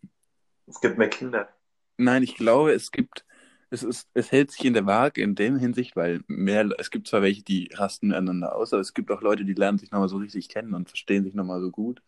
Es 0.66 0.82
gibt 0.82 0.98
mehr 0.98 1.10
Kinder. 1.10 1.50
nein, 1.98 2.24
ich 2.24 2.36
glaube, 2.36 2.74
es 2.74 2.92
gibt, 2.92 3.26
es 3.72 3.84
ist, 3.84 4.10
es 4.14 4.32
hält 4.34 4.52
sich 4.52 4.66
in 4.66 4.74
der 4.74 4.86
Waage 4.86 5.22
in 5.22 5.34
dem 5.34 5.58
Hinsicht, 5.58 5.96
weil 5.96 6.20
mehr, 6.28 6.70
es 6.78 6.92
gibt 6.92 7.08
zwar 7.08 7.22
welche, 7.22 7.42
die 7.42 7.70
rasten 7.74 8.10
miteinander 8.10 8.54
aus, 8.54 8.74
aber 8.74 8.82
es 8.82 8.94
gibt 8.94 9.10
auch 9.12 9.22
Leute, 9.22 9.46
die 9.46 9.54
lernen 9.54 9.78
sich 9.78 9.92
nochmal 9.92 10.10
so 10.10 10.18
richtig 10.18 10.50
kennen 10.50 10.74
und 10.74 10.90
verstehen 10.90 11.24
sich 11.24 11.34
nochmal 11.34 11.62
so 11.62 11.72
gut, 11.72 12.02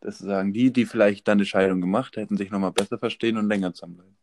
dass 0.00 0.18
sie 0.18 0.24
sagen, 0.24 0.54
die, 0.54 0.72
die 0.72 0.86
vielleicht 0.86 1.28
dann 1.28 1.36
eine 1.38 1.44
Scheidung 1.44 1.82
gemacht 1.82 2.16
hätten, 2.16 2.38
sich 2.38 2.50
nochmal 2.50 2.72
besser 2.72 2.98
verstehen 2.98 3.36
und 3.36 3.48
länger 3.48 3.74
zusammenbleiben. 3.74 4.16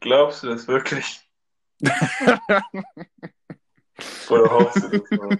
Glaubst 0.00 0.42
du 0.42 0.46
das 0.46 0.66
wirklich? 0.66 1.20
Oder 4.30 4.50
hoffst 4.50 4.84
du 4.84 4.88
das 4.88 5.10
nur? 5.10 5.38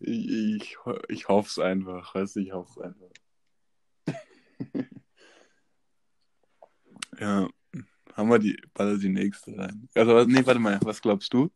Ich, 0.00 0.28
ich, 0.28 0.76
ich 1.08 1.28
hoffe 1.28 1.48
es 1.48 1.58
einfach, 1.58 2.14
weißt 2.14 2.36
du, 2.36 2.40
ich 2.40 2.52
hoffe 2.52 2.70
es 2.70 2.78
einfach. 2.84 3.08
ja, 7.18 7.48
haben 8.16 8.28
wir 8.30 8.38
die, 8.38 8.60
baller 8.72 8.96
die 8.98 9.08
nächste 9.08 9.56
rein. 9.58 9.88
Also, 9.94 10.24
nee, 10.24 10.44
warte 10.46 10.60
mal, 10.60 10.78
was 10.82 11.00
glaubst 11.02 11.32
du? 11.32 11.50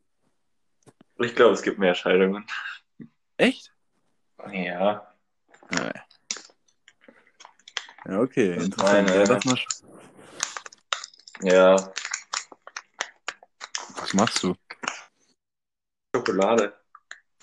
Ich 1.19 1.35
glaube, 1.35 1.55
es 1.55 1.63
gibt 1.63 1.79
mehr 1.79 1.95
Scheidungen. 1.95 2.47
Echt? 3.37 3.73
Ja. 4.53 5.15
Ja, 8.07 8.21
okay, 8.21 8.55
Das 8.55 8.65
interessant. 8.65 9.09
meine- 9.09 9.19
Ja, 9.21 9.27
das 9.27 9.45
mal 9.45 9.59
Ja. 11.43 11.93
was 13.97 14.15
machst 14.15 14.43
du? 14.43 14.55
Schokolade. 16.15 16.75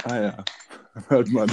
Ah 0.03 0.17
ja, 0.19 0.45
hört 1.09 1.27
man. 1.29 1.49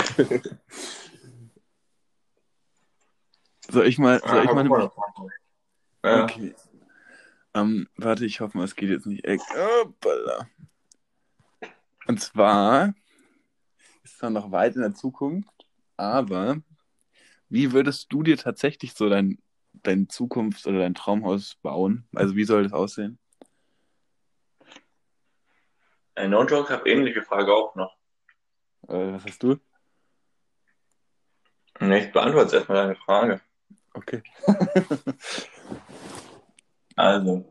soll 3.69 3.87
ich 3.87 3.99
mal, 3.99 4.21
soll 4.21 4.45
ich 4.45 4.50
Ah, 4.50 4.54
mal 4.54 4.61
eine... 4.61 4.69
mal. 4.69 4.90
Ja. 6.04 6.25
Okay. 6.25 6.54
Ähm, 7.54 7.88
warte, 7.97 8.25
ich 8.25 8.40
hoffe 8.40 8.56
mal, 8.56 8.64
es 8.64 8.76
geht 8.76 8.90
jetzt 8.90 9.06
nicht 9.06 9.26
echt. 9.26 9.44
Hoppala. 9.50 10.49
Und 12.06 12.21
zwar 12.21 12.94
ist 14.02 14.18
zwar 14.18 14.30
noch 14.30 14.50
weit 14.50 14.75
in 14.75 14.82
der 14.82 14.94
Zukunft, 14.94 15.66
aber 15.97 16.61
wie 17.49 17.73
würdest 17.73 18.12
du 18.12 18.23
dir 18.23 18.37
tatsächlich 18.37 18.94
so 18.94 19.09
dein, 19.09 19.38
dein 19.73 20.09
Zukunfts- 20.09 20.66
oder 20.66 20.80
dein 20.80 20.94
Traumhaus 20.94 21.56
bauen? 21.62 22.09
Also 22.14 22.35
wie 22.35 22.44
soll 22.44 22.62
das 22.62 22.73
aussehen? 22.73 23.18
Ein 26.14 26.30
No-Joke, 26.30 26.73
habe 26.73 26.88
ähnliche 26.90 27.23
Frage 27.23 27.54
auch 27.54 27.75
noch. 27.75 27.97
Äh, 28.88 29.12
was 29.12 29.25
hast 29.25 29.42
du? 29.42 29.59
Nee, 31.80 32.06
ich 32.06 32.12
beantworte 32.12 32.56
erstmal 32.56 32.82
deine 32.82 32.97
Frage. 32.97 33.40
Okay. 33.94 34.23
Also, 36.96 37.44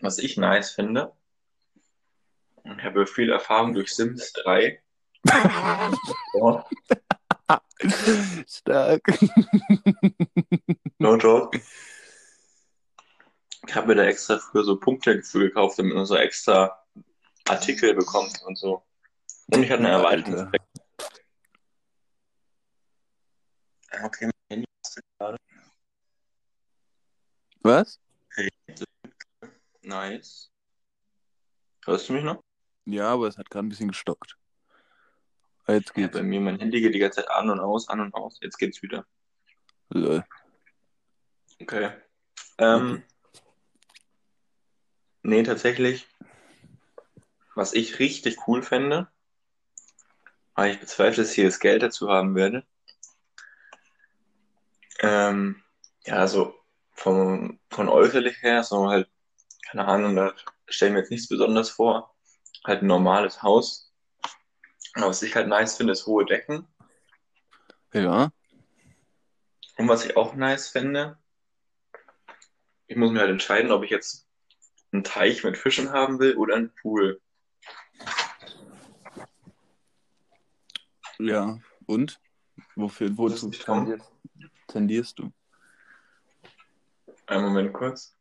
was 0.00 0.18
ich 0.18 0.36
nice 0.36 0.70
finde, 0.70 1.12
ich 2.64 2.84
habe 2.84 3.06
viel 3.06 3.30
Erfahrung 3.30 3.72
durch 3.72 3.94
Sims 3.94 4.32
3. 4.32 4.82
Ja, 6.34 6.66
Stark. 8.46 9.02
no 10.98 11.16
joke. 11.16 11.60
Ich 13.66 13.74
habe 13.74 13.88
mir 13.88 13.94
da 13.96 14.04
extra 14.04 14.38
früher 14.38 14.64
so 14.64 14.78
Punkte 14.78 15.22
für 15.22 15.40
gekauft, 15.40 15.78
damit 15.78 15.94
man 15.94 16.06
so 16.06 16.16
extra 16.16 16.82
Artikel 17.48 17.94
bekommt 17.94 18.40
und 18.46 18.56
so. 18.56 18.84
Und 19.52 19.62
ich 19.62 19.70
hatte 19.70 19.80
eine 19.80 19.90
Erweiterung. 19.90 20.52
Okay, 24.04 24.26
mein 24.26 24.32
Handy 24.50 24.66
ist 24.82 25.00
gerade. 25.18 25.36
Was? 27.62 27.98
Nice. 29.82 30.50
Hörst 31.86 32.08
du 32.08 32.12
mich 32.12 32.24
noch? 32.24 32.42
Ja, 32.84 33.08
aber 33.12 33.28
es 33.28 33.38
hat 33.38 33.50
gerade 33.50 33.66
ein 33.66 33.68
bisschen 33.70 33.88
gestockt. 33.88 34.36
Ah, 35.66 35.72
Jetzt 35.74 35.88
Ja, 35.96 36.02
geht's. 36.06 36.14
bei 36.16 36.22
mir, 36.22 36.40
mein 36.40 36.58
Handy 36.58 36.80
geht 36.80 36.94
die 36.94 36.98
ganze 36.98 37.20
Zeit 37.20 37.30
an 37.30 37.50
und 37.50 37.60
aus, 37.60 37.88
an 37.88 38.00
und 38.00 38.14
aus. 38.14 38.38
Jetzt 38.40 38.58
geht's 38.58 38.82
wieder. 38.82 39.06
Lol. 39.90 40.24
Okay. 41.60 41.90
Ähm, 42.58 43.02
nee, 45.22 45.42
tatsächlich, 45.42 46.06
was 47.54 47.72
ich 47.72 47.98
richtig 47.98 48.46
cool 48.46 48.62
fände, 48.62 49.10
aber 50.54 50.68
ich 50.68 50.80
bezweifle, 50.80 51.22
dass 51.22 51.30
ich 51.30 51.36
hier 51.36 51.44
das 51.46 51.60
Geld 51.60 51.82
dazu 51.82 52.08
haben 52.10 52.34
werde. 52.34 52.66
Ähm, 55.00 55.62
ja, 56.04 56.26
so 56.26 56.54
vom, 56.98 57.60
von 57.70 57.88
äußerlich 57.88 58.42
her, 58.42 58.64
so 58.64 58.88
halt, 58.88 59.08
keine 59.70 59.86
Ahnung, 59.86 60.16
da 60.16 60.34
stelle 60.66 60.90
ich 60.90 60.94
mir 60.94 61.00
jetzt 61.00 61.10
nichts 61.10 61.28
Besonderes 61.28 61.70
vor. 61.70 62.14
Halt 62.64 62.82
ein 62.82 62.88
normales 62.88 63.42
Haus. 63.42 63.94
Was 64.94 65.22
ich 65.22 65.34
halt 65.36 65.46
nice 65.46 65.76
finde, 65.76 65.92
ist 65.92 66.06
hohe 66.06 66.24
Decken. 66.24 66.66
Ja. 67.92 68.32
Und 69.76 69.88
was 69.88 70.04
ich 70.04 70.16
auch 70.16 70.34
nice 70.34 70.68
finde, 70.68 71.18
ich 72.88 72.96
muss 72.96 73.12
mir 73.12 73.20
halt 73.20 73.30
entscheiden, 73.30 73.70
ob 73.70 73.84
ich 73.84 73.90
jetzt 73.90 74.26
einen 74.90 75.04
Teich 75.04 75.44
mit 75.44 75.56
Fischen 75.56 75.92
haben 75.92 76.18
will 76.18 76.36
oder 76.36 76.56
einen 76.56 76.74
Pool. 76.74 77.20
Ja. 81.18 81.60
Und? 81.86 82.20
Wofür, 82.74 83.16
wozu 83.16 83.50
tendierst 84.66 85.18
du? 85.18 85.32
Einen 87.28 87.44
Moment 87.44 87.74
kurz. 87.74 88.16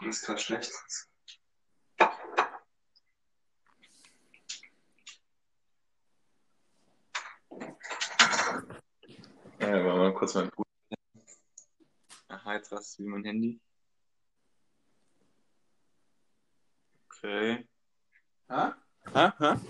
Das 0.00 0.16
ist 0.16 0.26
gerade 0.26 0.40
schlecht. 0.40 0.72
Ja, 9.60 9.84
war 9.84 9.96
mal 9.96 10.14
kurz 10.14 10.34
mein 10.34 10.50
Pool. 10.50 10.64
Aha, 12.26 12.54
jetzt 12.54 12.72
rast 12.72 12.98
wie 12.98 13.04
mein 13.04 13.24
Handy. 13.24 13.60
Okay. 17.06 17.68
Ha? 18.48 18.76
Ha? 19.14 19.38
Ha? 19.38 19.60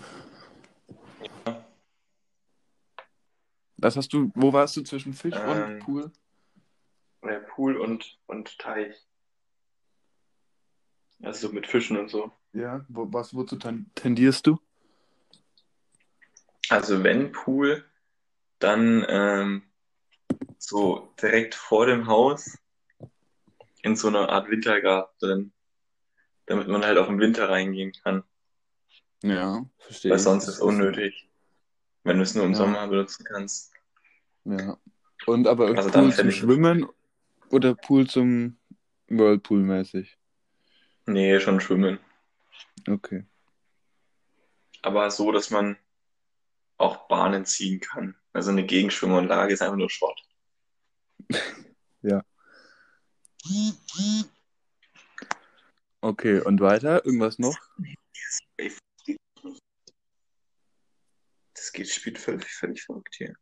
Was 3.76 3.96
hast 3.96 4.10
du, 4.14 4.32
wo 4.34 4.50
warst 4.50 4.74
du 4.78 4.82
zwischen 4.82 5.12
Fisch 5.12 5.34
Ähm, 5.36 5.50
und 5.50 5.78
Pool? 5.80 6.12
Pool 7.54 7.76
und, 7.76 8.18
und 8.26 8.58
Teich. 8.58 8.96
Also 11.22 11.50
mit 11.50 11.66
Fischen 11.68 11.96
und 11.96 12.10
so. 12.10 12.32
Ja, 12.52 12.84
wo, 12.88 13.06
was, 13.12 13.34
wozu 13.34 13.56
ten- 13.56 13.90
tendierst 13.94 14.46
du? 14.46 14.58
Also 16.68 17.04
wenn 17.04 17.30
Pool, 17.32 17.84
dann 18.58 19.04
ähm, 19.08 19.62
so 20.58 21.14
direkt 21.20 21.54
vor 21.54 21.86
dem 21.86 22.06
Haus 22.08 22.58
in 23.82 23.96
so 23.96 24.08
einer 24.08 24.28
Art 24.30 24.50
Wintergarten 24.50 25.14
drin, 25.20 25.52
damit 26.46 26.68
man 26.68 26.84
halt 26.84 26.98
auch 26.98 27.08
im 27.08 27.20
Winter 27.20 27.48
reingehen 27.48 27.92
kann. 28.02 28.24
Ja, 29.22 29.64
verstehe 29.78 30.10
Weil 30.10 30.18
sonst 30.18 30.48
ist 30.48 30.54
es 30.56 30.60
unnötig, 30.60 31.28
wenn 32.02 32.16
du 32.16 32.22
es 32.24 32.34
nur 32.34 32.44
im 32.44 32.52
Ja. 32.52 32.56
Sommer 32.58 32.88
benutzen 32.88 33.24
kannst. 33.24 33.72
Ja. 34.44 34.78
Und 35.26 35.46
aber 35.46 35.68
Also 35.76 35.90
dann 35.90 36.06
Pool 36.06 36.14
zum 36.14 36.30
Schwimmen 36.30 36.88
oder 37.50 37.74
Pool 37.74 38.08
zum 38.08 38.58
Whirlpool-mäßig? 39.08 40.16
Nee, 41.06 41.40
schon 41.40 41.60
schwimmen. 41.60 41.98
Okay. 42.88 43.24
Aber 44.82 45.10
so, 45.10 45.32
dass 45.32 45.50
man 45.50 45.76
auch 46.76 47.08
Bahnen 47.08 47.44
ziehen 47.44 47.80
kann. 47.80 48.16
Also 48.32 48.50
eine 48.50 48.64
Gegenschwimmanlage 48.64 49.52
ist 49.52 49.62
einfach 49.62 49.76
nur 49.76 49.90
Schrott. 49.90 50.20
Okay, 56.00 56.40
und 56.40 56.60
weiter? 56.60 57.04
Irgendwas 57.06 57.38
noch? 57.38 57.56
Das 61.54 61.72
geht, 61.72 61.88
spielt 61.88 62.18
völlig, 62.18 62.46
völlig 62.46 62.82
verrückt 62.82 63.14
hier. 63.16 63.34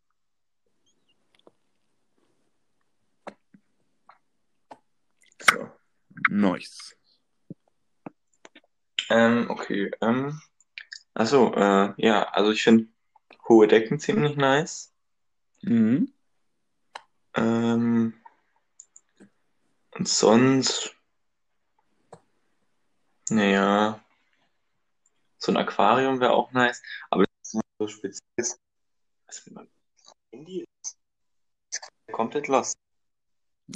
So. 5.43 5.69
Nice. 6.31 6.97
Ähm, 9.11 9.51
okay. 9.51 9.91
Ähm, 10.01 10.41
achso, 11.15 11.53
äh, 11.55 11.95
ja, 11.97 12.25
also 12.31 12.53
ich 12.53 12.63
finde 12.63 12.89
hohe 13.49 13.67
Decken 13.67 13.99
ziemlich 13.99 14.37
nice. 14.37 14.93
Mhm. 15.63 16.13
Ähm, 17.35 18.15
und 19.93 20.09
sonst, 20.09 20.95
naja, 23.29 24.03
so 25.39 25.53
ein 25.53 25.57
Aquarium 25.57 26.21
wäre 26.21 26.33
auch 26.33 26.53
nice, 26.53 26.83
aber 27.11 27.25
das 27.25 27.55
ist 27.55 27.61
so 27.79 27.89
speziell. 27.89 28.59
Was 29.27 29.47
mit 29.47 29.55
meinem 29.55 29.71
Handy 30.31 30.67
ist 30.81 30.99
komplett 32.13 32.49
lost. 32.49 32.82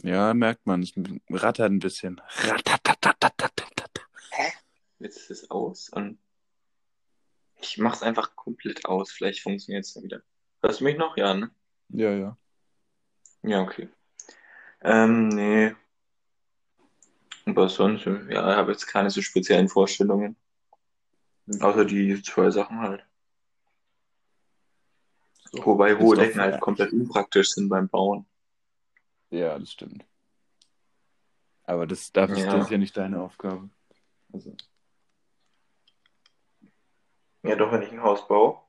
Ja, 0.03 0.35
merkt 0.35 0.67
man. 0.67 0.83
Es 0.83 0.93
rattert 1.31 1.71
ein 1.71 1.79
bisschen. 1.79 2.21
Ratatatatatatat. 2.29 3.53
Jetzt 4.99 5.19
ist 5.19 5.31
es 5.31 5.50
aus 5.50 5.91
und 5.91 6.19
ich 7.61 7.79
mach's 7.79 8.03
einfach 8.03 8.35
komplett 8.35 8.87
aus. 8.87 9.12
Vielleicht 9.12 9.43
funktioniert 9.43 9.85
es 9.85 9.95
dann 9.95 10.05
wieder. 10.05 10.23
Hörst 10.62 10.81
du 10.81 10.85
mich 10.85 10.97
noch? 10.97 11.17
Ja, 11.17 11.35
ne? 11.35 11.50
Ja, 11.91 12.12
ja. 12.12 12.37
Ja, 13.43 13.62
okay. 13.62 13.88
Ähm, 14.83 15.29
nee. 15.29 15.75
Aber 17.45 17.69
sonst, 17.69 18.07
ja, 18.07 18.21
ich 18.25 18.37
habe 18.57 18.73
jetzt 18.73 18.87
keine 18.87 19.11
so 19.11 19.23
speziellen 19.23 19.69
Vorstellungen. 19.69 20.37
Außer 21.61 21.85
die 21.85 22.21
zwei 22.23 22.50
Sachen 22.50 22.81
halt. 22.81 23.05
Wobei 25.53 25.93
Ist 25.93 26.00
hohe 26.00 26.17
Decken 26.17 26.41
halt 26.41 26.61
komplett 26.61 26.93
unpraktisch 26.93 27.50
sind 27.50 27.69
beim 27.69 27.88
Bauen. 27.88 28.26
Ja, 29.30 29.59
das 29.59 29.73
stimmt. 29.73 30.04
Aber 31.64 31.87
das, 31.87 32.12
darf, 32.12 32.30
Ja. 32.30 32.52
das 32.52 32.66
ist 32.66 32.71
ja 32.71 32.78
nicht 32.78 32.97
deine 32.97 33.21
Aufgabe. 33.21 33.68
Also, 34.33 34.56
Ja, 37.42 37.54
doch, 37.56 37.71
wenn 37.73 37.83
ich 37.83 37.92
ein 37.92 38.02
Haus 38.02 38.26
baue. 38.26 38.61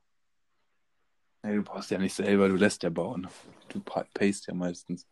nee, 1.44 1.56
du 1.56 1.64
brauchst 1.64 1.90
ja 1.92 1.98
nicht 2.00 2.14
selber, 2.14 2.48
du 2.50 2.56
lässt 2.56 2.84
ja 2.84 2.90
bauen. 2.90 3.28
Du 3.70 3.82
pa- 3.82 4.06
payst 4.14 4.48
ja 4.48 4.54
meistens. 4.54 5.08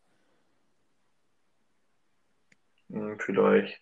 Hm, 2.88 3.18
vielleicht. 3.20 3.80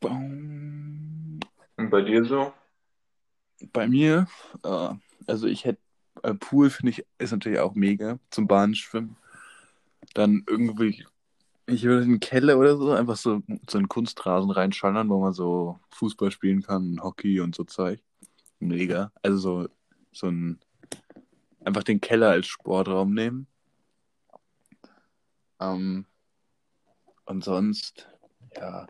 Baum. 0.00 1.40
Und 1.76 1.90
bei 1.90 2.02
dir 2.02 2.24
so? 2.24 2.52
Bei 3.72 3.88
mir, 3.88 4.28
äh, 4.64 4.90
also 5.26 5.46
ich 5.46 5.64
hätte, 5.64 5.80
äh, 6.22 6.34
Pool 6.34 6.70
finde 6.70 6.90
ich, 6.90 7.04
ist 7.18 7.32
natürlich 7.32 7.58
auch 7.58 7.74
mega 7.74 8.18
zum 8.30 8.46
Bahnschwimmen. 8.46 9.16
Dann 10.14 10.44
irgendwie, 10.46 11.04
ich 11.66 11.84
würde 11.84 12.04
in 12.04 12.10
den 12.12 12.20
Keller 12.20 12.58
oder 12.58 12.76
so 12.76 12.92
einfach 12.92 13.16
so, 13.16 13.42
so 13.68 13.78
einen 13.78 13.88
Kunstrasen 13.88 14.50
reinschallern, 14.50 15.08
wo 15.08 15.20
man 15.20 15.32
so 15.32 15.78
Fußball 15.90 16.30
spielen 16.30 16.62
kann, 16.62 17.00
Hockey 17.02 17.40
und 17.40 17.54
so 17.54 17.64
Zeug. 17.64 18.00
Mega. 18.60 19.12
Also 19.22 19.38
so, 19.38 19.68
so 20.12 20.28
ein, 20.28 20.58
einfach 21.64 21.84
den 21.84 22.00
Keller 22.00 22.30
als 22.30 22.46
Sportraum 22.46 23.14
nehmen. 23.14 23.46
Ähm, 25.60 26.06
und 27.24 27.44
sonst, 27.44 28.08
ja, 28.56 28.86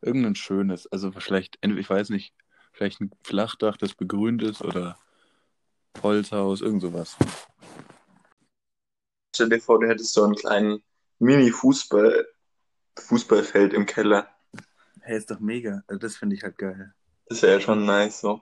irgendein 0.00 0.34
schönes, 0.34 0.86
also 0.88 1.12
vielleicht, 1.12 1.58
ich 1.64 1.90
weiß 1.90 2.10
nicht, 2.10 2.34
vielleicht 2.72 3.00
ein 3.00 3.10
Flachdach, 3.22 3.76
das 3.76 3.94
begrünt 3.94 4.42
ist 4.42 4.62
oder 4.62 4.98
Holzhaus, 6.02 6.60
irgend 6.60 6.82
sowas. 6.82 7.16
Stell 9.34 9.48
dir 9.48 9.60
vor, 9.60 9.80
du 9.80 9.88
hättest 9.88 10.12
so 10.12 10.24
einen 10.24 10.34
kleinen 10.34 10.82
Mini-Fußball, 11.18 12.26
Fußballfeld 12.98 13.72
im 13.72 13.86
Keller. 13.86 14.28
Hey, 15.00 15.16
ist 15.16 15.30
doch 15.30 15.40
mega. 15.40 15.82
Also 15.86 15.98
das 15.98 16.16
finde 16.16 16.36
ich 16.36 16.42
halt 16.42 16.58
geil. 16.58 16.94
Das 17.26 17.42
wäre 17.42 17.54
ja 17.54 17.60
schon 17.60 17.84
nice, 17.84 18.20
so. 18.20 18.40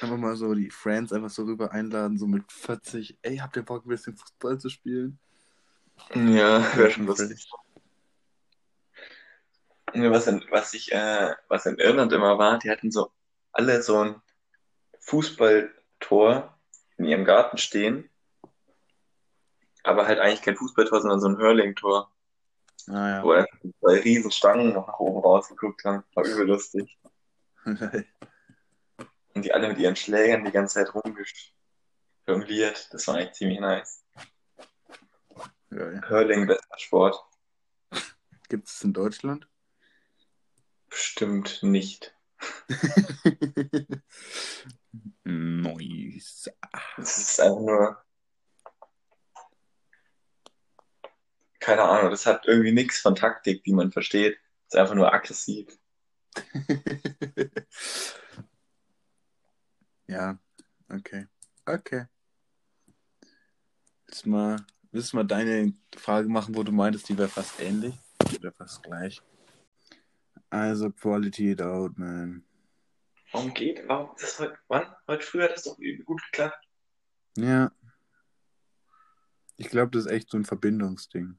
Einfach 0.00 0.16
mal 0.16 0.36
so 0.36 0.54
die 0.54 0.70
Friends 0.70 1.12
einfach 1.12 1.30
so 1.30 1.44
rüber 1.44 1.72
einladen, 1.72 2.18
so 2.18 2.26
mit 2.26 2.50
40. 2.50 3.18
Ey, 3.22 3.38
habt 3.38 3.56
ihr 3.56 3.62
Bock, 3.62 3.84
ein 3.84 3.88
bisschen 3.88 4.16
Fußball 4.16 4.58
zu 4.58 4.68
spielen? 4.68 5.18
Ja, 6.14 6.76
wäre 6.76 6.90
schon 6.90 7.06
lustig. 7.06 7.48
Was 9.92 10.26
in, 10.26 10.44
was 10.50 10.72
ich, 10.74 10.92
äh, 10.92 11.34
was 11.48 11.66
in 11.66 11.76
Irland 11.76 12.12
immer 12.12 12.38
war, 12.38 12.58
die 12.58 12.70
hatten 12.70 12.90
so 12.90 13.10
alle 13.52 13.82
so 13.82 13.98
ein 13.98 14.22
Fußballtor 16.00 16.58
in 16.96 17.04
ihrem 17.04 17.24
Garten 17.24 17.58
stehen. 17.58 18.10
Aber 19.82 20.06
halt 20.06 20.18
eigentlich 20.18 20.42
kein 20.42 20.56
Fußballtor, 20.56 21.00
sondern 21.00 21.20
so 21.20 21.28
ein 21.28 21.38
Hurling-Tor, 21.38 22.12
Ah 22.88 23.22
wo 23.22 23.32
einfach 23.32 23.58
zwei 23.80 24.00
riesen 24.00 24.30
Stangen 24.30 24.74
noch 24.74 24.86
nach 24.86 24.98
oben 24.98 25.20
rausgeguckt 25.20 25.84
haben. 25.84 26.04
War 26.14 26.24
übel 26.24 26.48
lustig. 26.48 26.98
ja. 27.64 27.92
Und 29.32 29.44
die 29.44 29.54
alle 29.54 29.68
mit 29.68 29.78
ihren 29.78 29.94
Schlägern 29.94 30.44
die 30.44 30.50
ganze 30.50 30.74
Zeit 30.74 30.92
rumjongliert. 30.92 32.92
Das 32.92 33.06
war 33.06 33.14
eigentlich 33.14 33.32
ziemlich 33.32 33.60
nice. 33.60 34.04
Geil. 35.70 36.02
Hurling, 36.10 36.48
bester 36.48 36.78
Sport. 36.78 37.24
Gibt 38.48 38.66
es 38.66 38.82
in 38.82 38.92
Deutschland? 38.92 39.46
Bestimmt 40.88 41.62
nicht. 41.62 42.12
Nice. 45.24 46.50
Es 46.98 47.18
ist 47.18 47.40
einfach 47.40 47.60
nur. 47.60 47.98
Keine 51.58 51.82
Ahnung, 51.82 52.10
das 52.10 52.26
hat 52.26 52.46
irgendwie 52.46 52.72
nichts 52.72 53.00
von 53.00 53.14
Taktik, 53.14 53.64
die 53.64 53.72
man 53.72 53.92
versteht. 53.92 54.38
Es 54.66 54.74
ist 54.74 54.80
einfach 54.80 54.94
nur 54.94 55.12
aggressiv. 55.12 55.78
ja, 60.06 60.38
okay. 60.88 61.26
Okay. 61.66 62.06
Willst 64.06 64.24
du 64.24 64.30
mal, 64.30 64.56
willst 64.90 65.12
du 65.12 65.16
mal 65.18 65.24
deine 65.24 65.74
Frage 65.96 66.28
machen, 66.28 66.56
wo 66.56 66.62
du 66.62 66.72
meintest, 66.72 67.08
die 67.08 67.18
wäre 67.18 67.28
fast 67.28 67.60
ähnlich? 67.60 67.94
Oder 68.38 68.52
fast 68.52 68.82
gleich? 68.82 69.20
Also, 70.48 70.90
Quality 70.90 71.52
it 71.52 71.62
out, 71.62 71.96
man. 71.98 72.44
Warum 73.32 73.54
geht? 73.54 73.86
Warum? 73.88 74.10
Das 74.20 74.38
heute, 74.38 74.58
wann? 74.68 74.86
Heute 75.06 75.24
früh 75.24 75.42
hat 75.42 75.52
das 75.52 75.64
doch 75.64 75.78
übel 75.78 76.04
gut 76.04 76.20
geklappt. 76.30 76.66
Ja. 77.36 77.70
Ich 79.56 79.68
glaube, 79.68 79.90
das 79.92 80.06
ist 80.06 80.10
echt 80.10 80.30
so 80.30 80.36
ein 80.36 80.44
Verbindungsding. 80.44 81.38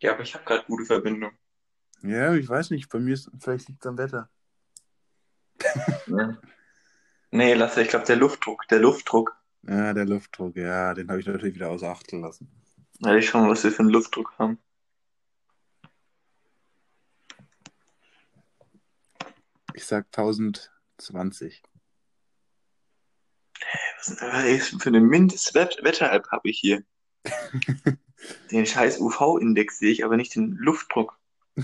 Ja, 0.00 0.12
aber 0.12 0.22
ich 0.22 0.34
habe 0.34 0.44
gerade 0.44 0.64
gute 0.66 0.84
Verbindung. 0.84 1.32
Ja, 2.02 2.34
ich 2.34 2.48
weiß 2.48 2.70
nicht, 2.70 2.88
bei 2.90 2.98
mir 2.98 3.14
ist, 3.14 3.30
vielleicht 3.38 3.68
liegt 3.68 3.82
es 3.82 3.88
am 3.88 3.98
Wetter. 3.98 4.28
Ja. 6.06 6.38
Nee, 7.30 7.54
Lasse, 7.54 7.82
ich 7.82 7.88
glaube, 7.88 8.04
der 8.04 8.16
Luftdruck, 8.16 8.68
der 8.68 8.78
Luftdruck. 8.78 9.36
Ja, 9.62 9.92
der 9.92 10.04
Luftdruck, 10.04 10.56
ja, 10.56 10.94
den 10.94 11.08
habe 11.08 11.18
ich 11.20 11.26
natürlich 11.26 11.54
wieder 11.54 11.70
außer 11.70 11.88
Acht 11.88 12.06
gelassen. 12.06 12.48
Weil 13.00 13.18
ich 13.18 13.28
schon, 13.28 13.48
was 13.48 13.64
wir 13.64 13.72
für 13.72 13.80
einen 13.80 13.90
Luftdruck 13.90 14.38
haben. 14.38 14.58
Ich 19.74 19.84
sag 19.84 20.10
1020. 20.98 21.62
Was 23.98 24.08
ist 24.44 24.72
denn 24.72 24.80
für 24.80 24.88
eine 24.88 25.00
Mindestwetter-App 25.00 26.28
habe 26.30 26.48
ich 26.50 26.58
hier? 26.58 26.84
Den 28.50 28.66
scheiß 28.66 28.98
UV-Index 29.00 29.78
sehe 29.78 29.92
ich, 29.92 30.04
aber 30.04 30.16
nicht 30.16 30.34
den 30.34 30.52
Luftdruck. 30.52 31.18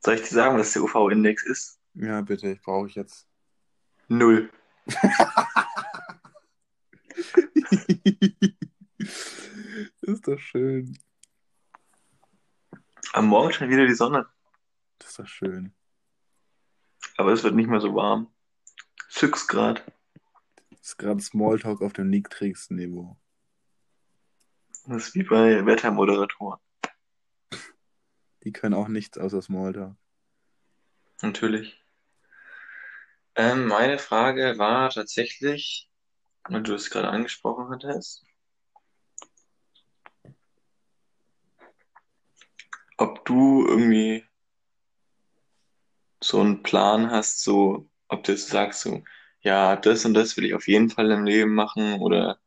Soll 0.00 0.14
ich 0.14 0.22
dir 0.22 0.34
sagen, 0.34 0.58
was 0.58 0.72
der 0.72 0.82
UV-Index 0.82 1.44
ist? 1.44 1.78
Ja, 1.94 2.20
bitte, 2.20 2.56
brauche 2.56 2.88
ich 2.88 2.96
jetzt. 2.96 3.28
Null. 4.08 4.50
ist 10.02 10.28
doch 10.28 10.38
schön. 10.38 10.98
Am 13.12 13.28
Morgen 13.28 13.52
scheint 13.52 13.70
wieder 13.70 13.86
die 13.86 13.94
Sonne, 13.94 14.26
Das 14.98 15.10
ist 15.10 15.18
doch 15.20 15.26
schön. 15.26 15.72
Aber 17.16 17.32
es 17.32 17.42
wird 17.42 17.54
nicht 17.54 17.68
mehr 17.68 17.80
so 17.80 17.94
warm. 17.94 18.32
6 19.08 19.46
Grad. 19.48 19.84
Das 20.70 20.80
ist 20.88 20.98
gerade 20.98 21.20
Smalltalk 21.20 21.82
auf 21.82 21.92
dem 21.92 22.10
niedrigsten 22.10 22.76
Niveau. 22.76 23.16
Das 24.86 25.08
ist 25.08 25.14
wie 25.14 25.22
bei 25.22 25.64
Wettermoderatoren. 25.64 26.60
Die 28.42 28.52
können 28.52 28.74
auch 28.74 28.88
nichts 28.88 29.16
außer 29.16 29.40
Smalltalk. 29.40 29.96
Natürlich. 31.22 31.82
Ähm, 33.36 33.66
meine 33.66 33.98
Frage 33.98 34.58
war 34.58 34.90
tatsächlich, 34.90 35.90
und 36.48 36.68
du 36.68 36.74
es 36.74 36.90
gerade 36.90 37.08
angesprochen 37.08 37.70
hattest, 37.70 38.24
ob 42.96 43.24
du 43.24 43.66
irgendwie 43.66 44.24
so 46.24 46.40
einen 46.40 46.62
Plan 46.62 47.10
hast, 47.10 47.42
so, 47.42 47.88
ob 48.08 48.24
du 48.24 48.36
sagst, 48.36 48.80
so, 48.80 49.02
ja, 49.40 49.76
das 49.76 50.04
und 50.04 50.14
das 50.14 50.36
will 50.36 50.46
ich 50.46 50.54
auf 50.54 50.66
jeden 50.66 50.88
Fall 50.88 51.10
im 51.10 51.24
Leben 51.24 51.54
machen 51.54 52.00
oder 52.00 52.38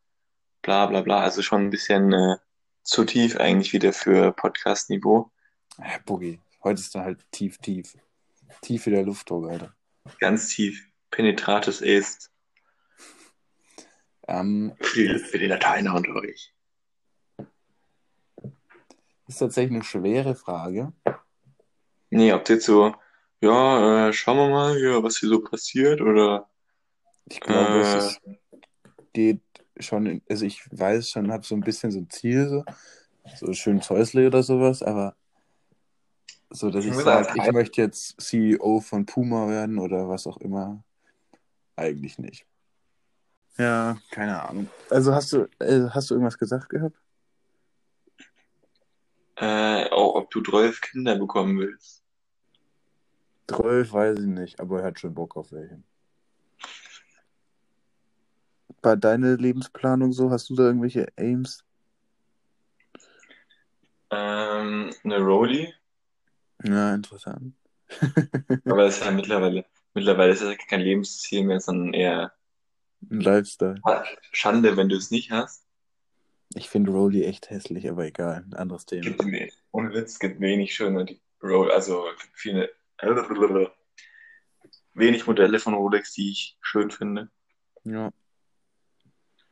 bla 0.63 0.87
bla 0.87 1.01
bla. 1.01 1.19
Also 1.19 1.41
schon 1.43 1.61
ein 1.65 1.69
bisschen 1.69 2.11
äh, 2.11 2.37
zu 2.83 3.05
tief 3.05 3.37
eigentlich 3.37 3.73
wieder 3.73 3.93
für 3.93 4.31
Podcast-Niveau. 4.31 5.31
Ja, 5.77 5.99
Boogie, 6.05 6.39
heute 6.63 6.81
ist 6.81 6.95
da 6.95 7.03
halt 7.03 7.19
tief, 7.31 7.59
tief. 7.59 7.95
Tief 8.61 8.87
wie 8.87 8.91
der 8.91 9.03
Luftdruck, 9.03 9.49
Alter. 9.49 9.75
Ganz 10.19 10.47
tief. 10.49 10.83
Penetratus 11.11 11.81
est. 11.81 12.31
Ähm, 14.27 14.75
Für 14.81 15.07
die, 15.07 15.19
für 15.19 15.37
die 15.37 15.45
Lateiner 15.45 15.95
unter 15.95 16.15
euch. 16.15 16.53
ist 19.27 19.37
tatsächlich 19.37 19.75
eine 19.75 19.83
schwere 19.83 20.35
Frage. 20.35 20.93
Nee, 22.09 22.33
ob 22.33 22.43
du 22.45 22.53
jetzt 22.53 22.65
so, 22.65 22.95
ja, 23.41 24.07
äh, 24.07 24.13
schauen 24.13 24.37
wir 24.37 24.49
mal 24.49 24.75
hier, 24.75 25.03
was 25.03 25.17
hier 25.17 25.29
so 25.29 25.41
passiert 25.41 26.01
oder 26.01 26.49
Ich 27.25 27.39
glaube, 27.39 27.73
Äh. 27.73 27.81
es 27.81 28.05
ist, 28.05 28.21
geht 29.13 29.41
schon, 29.79 30.05
in, 30.05 30.21
also 30.29 30.45
ich 30.45 30.63
weiß 30.71 31.09
schon, 31.11 31.31
habe 31.31 31.45
so 31.45 31.55
ein 31.55 31.61
bisschen 31.61 31.91
so 31.91 31.99
ein 31.99 32.09
Ziel, 32.09 32.49
so, 32.49 32.63
so 33.35 33.53
schön 33.53 33.81
Zeusle 33.81 34.27
oder 34.27 34.43
sowas, 34.43 34.81
aber 34.81 35.15
so, 36.49 36.69
dass 36.69 36.85
ich 36.85 36.93
sage, 36.95 37.27
ich 37.35 37.51
möchte 37.51 37.81
jetzt 37.81 38.19
CEO 38.21 38.79
von 38.79 39.05
Puma 39.05 39.49
werden 39.49 39.79
oder 39.79 40.07
was 40.07 40.25
auch 40.27 40.37
immer, 40.37 40.83
eigentlich 41.75 42.17
nicht. 42.17 42.45
Ja, 43.57 43.97
keine 44.11 44.41
Ahnung. 44.41 44.69
Also 44.89 45.13
hast 45.13 45.33
du, 45.33 45.47
äh, 45.59 45.89
hast 45.89 46.09
du 46.09 46.13
irgendwas 46.15 46.37
gesagt 46.37 46.69
gehabt? 46.69 46.95
äh, 49.37 49.89
auch 49.89 50.15
ob 50.15 50.31
du 50.31 50.41
12 50.41 50.81
Kinder 50.81 51.15
bekommen 51.15 51.59
willst. 51.59 52.03
12 53.49 53.93
weiß 53.93 54.19
ich 54.19 54.25
nicht, 54.25 54.59
aber 54.59 54.81
er 54.81 54.87
hat 54.87 54.99
schon 54.99 55.13
Bock 55.13 55.35
auf 55.37 55.51
welche. 55.51 55.81
Bei 58.81 58.95
deiner 58.95 59.37
Lebensplanung 59.37 60.13
so, 60.13 60.29
hast 60.29 60.49
du 60.49 60.55
da 60.55 60.63
irgendwelche 60.63 61.07
Aims? 61.17 61.63
Ähm, 64.09 64.91
eine 65.03 65.17
Rolli, 65.19 65.73
Ja, 66.63 66.93
interessant. 66.93 67.53
aber 68.65 68.83
das 68.83 68.97
ist 68.97 69.05
ja 69.05 69.11
mittlerweile, 69.11 69.65
mittlerweile 69.93 70.33
ist 70.33 70.41
das 70.41 70.49
ja 70.49 70.55
kein 70.69 70.81
Lebensziel 70.81 71.43
mehr, 71.43 71.59
sondern 71.59 71.93
eher 71.93 72.33
Ein 73.09 73.21
Lifestyle. 73.21 73.81
Schande, 74.31 74.77
wenn 74.77 74.89
du 74.89 74.95
es 74.95 75.11
nicht 75.11 75.31
hast. 75.31 75.65
Ich 76.55 76.69
finde 76.69 76.91
Rolli 76.91 77.23
echt 77.25 77.49
hässlich, 77.49 77.89
aber 77.89 78.05
egal. 78.05 78.45
Ein 78.45 78.53
anderes 78.53 78.85
Thema. 78.85 79.09
Gibt, 79.11 79.53
ohne 79.71 79.93
Witz, 79.93 80.13
es 80.13 80.19
gibt 80.19 80.39
wenig 80.39 80.73
schöne 80.73 81.05
Roll, 81.43 81.71
also 81.71 82.05
viele, 82.33 82.69
wenig 84.93 85.27
Modelle 85.27 85.59
von 85.59 85.73
Rolex, 85.75 86.13
die 86.13 86.31
ich 86.31 86.57
schön 86.61 86.91
finde. 86.91 87.29
Ja, 87.83 88.11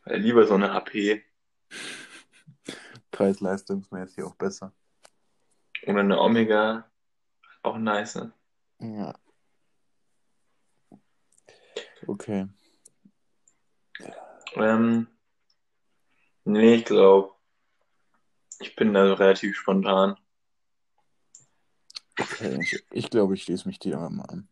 Äh, 0.06 0.18
Lieber 0.18 0.46
so 0.48 0.56
eine 0.56 0.72
AP 0.72 1.24
preis-leistungsmäßig 3.12 4.24
auch 4.24 4.36
besser. 4.36 4.74
oder 5.84 6.00
eine 6.00 6.20
Omega, 6.20 6.90
auch 7.64 7.78
nice. 7.78 8.16
ne? 8.16 8.34
Ja. 8.80 9.14
Okay. 12.08 12.48
Ähm, 14.56 15.08
nee, 16.44 16.76
ich 16.76 16.86
glaube, 16.86 17.34
ich 18.60 18.76
bin 18.76 18.94
da 18.94 19.14
relativ 19.14 19.58
spontan. 19.58 20.18
Okay. 22.20 22.60
Ich, 22.62 22.84
ich 22.92 23.10
glaube, 23.10 23.34
ich 23.36 23.44
schließe 23.44 23.68
mich 23.68 23.80
dir 23.80 23.98
aber 23.98 24.10
mal 24.10 24.26
an. 24.26 24.48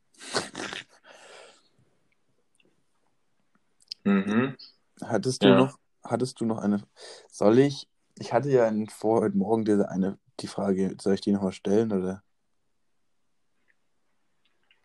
Mhm. 4.03 4.55
Hattest 5.03 5.43
du 5.43 5.47
Ja. 5.47 5.55
noch, 5.55 5.79
hattest 6.03 6.39
du 6.41 6.45
noch 6.45 6.59
eine, 6.59 6.83
soll 7.29 7.59
ich, 7.59 7.87
ich 8.17 8.33
hatte 8.33 8.49
ja 8.49 8.67
in- 8.67 8.87
vor 8.89 9.21
heute 9.21 9.37
Morgen 9.37 9.65
diese 9.65 9.89
eine, 9.89 10.19
die 10.39 10.47
Frage, 10.47 10.95
soll 11.01 11.13
ich 11.15 11.21
die 11.21 11.31
nochmal 11.31 11.53
stellen 11.53 11.91
oder? 11.91 12.23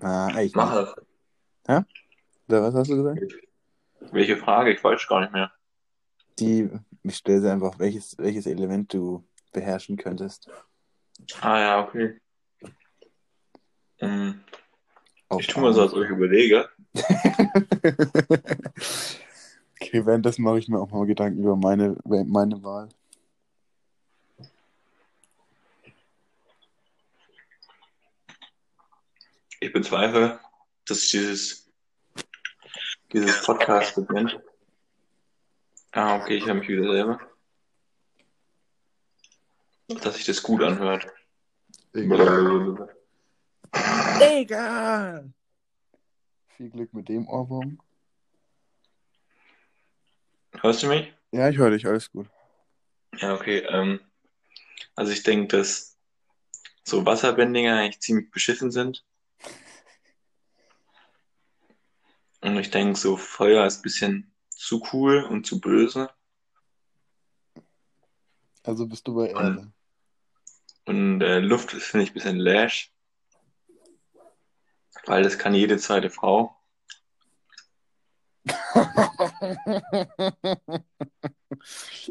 Ah, 0.01 0.29
eigentlich 0.29 0.55
Mach 0.55 0.73
nicht. 0.73 0.97
das. 1.69 1.85
Oder 2.49 2.63
was 2.63 2.75
hast 2.75 2.91
du 2.91 2.97
gesagt? 2.97 3.21
Welche 4.13 4.37
Frage? 4.37 4.73
Ich 4.73 4.83
weiß 4.83 5.07
gar 5.09 5.21
nicht 5.21 5.33
mehr. 5.33 5.53
Die, 6.39 6.71
ich 7.03 7.17
stelle 7.17 7.41
sie 7.41 7.51
einfach, 7.51 7.79
welches, 7.79 8.17
welches 8.17 8.47
Element 8.47 8.95
du 8.95 9.27
beherrschen 9.53 9.97
könntest. 9.97 10.49
Ah 11.41 11.59
ja, 11.59 11.85
okay. 11.85 12.21
Auf 14.01 15.41
ich 15.41 15.47
tue 15.47 15.63
mal 15.63 15.75
so, 15.75 15.83
als 15.83 15.93
ob 15.93 16.05
ich 16.05 16.11
überlege. 16.11 16.69
okay, 19.75 20.07
währenddessen 20.07 20.43
mache 20.43 20.59
ich 20.59 20.69
mir 20.69 20.79
auch 20.79 20.91
mal 20.91 21.07
Gedanken 21.07 21.41
über 21.41 21.57
meine, 21.57 21.97
meine 22.05 22.63
Wahl. 22.63 22.89
Ich 29.61 29.73
bezweifle, 29.73 30.39
dass 30.87 31.09
dieses, 31.09 31.69
dieses 33.13 33.43
Podcast-Segment. 33.45 34.41
Ah, 35.93 36.17
okay, 36.17 36.37
ich 36.37 36.47
höre 36.47 36.55
mich 36.55 36.69
wieder 36.69 36.91
selber. 36.91 37.21
Dass 39.89 40.15
sich 40.15 40.25
das 40.25 40.43
gut 40.43 40.63
anhört. 40.63 41.07
Egal! 41.93 42.89
Viel 46.49 46.71
Glück 46.71 46.93
mit 46.93 47.09
dem 47.09 47.29
Ohrwurm. 47.29 47.81
Hörst 50.61 50.83
du 50.83 50.89
mich? 50.89 51.13
Ja, 51.31 51.49
ich 51.49 51.57
höre 51.57 51.71
dich, 51.71 51.87
alles 51.87 52.11
gut. 52.11 52.29
Ja, 53.19 53.35
okay. 53.35 53.59
Ähm, 53.69 54.01
also 54.97 55.13
ich 55.13 55.23
denke, 55.23 55.57
dass 55.57 55.97
so 56.85 57.05
Wasserbändiger 57.05 57.77
eigentlich 57.77 58.01
ziemlich 58.01 58.31
beschissen 58.31 58.71
sind. 58.71 59.05
Und 62.41 62.57
ich 62.57 62.71
denke, 62.71 62.99
so 62.99 63.17
Feuer 63.17 63.67
ist 63.67 63.79
ein 63.79 63.83
bisschen 63.83 64.33
zu 64.49 64.83
cool 64.93 65.25
und 65.25 65.47
zu 65.47 65.61
böse. 65.61 66.11
Also 68.65 68.87
bist 68.87 69.07
du 69.07 69.15
bei 69.15 69.29
Erde. 69.29 69.73
Und 70.85 71.21
äh, 71.21 71.41
Luft 71.41 71.75
ist, 71.75 71.87
finde 71.87 72.05
ich, 72.05 72.11
ein 72.11 72.15
bisschen 72.15 72.39
lash. 72.39 72.93
Weil 75.07 75.23
das 75.23 75.39
kann 75.39 75.55
jede 75.55 75.79
zweite 75.79 76.11
Frau. 76.11 76.55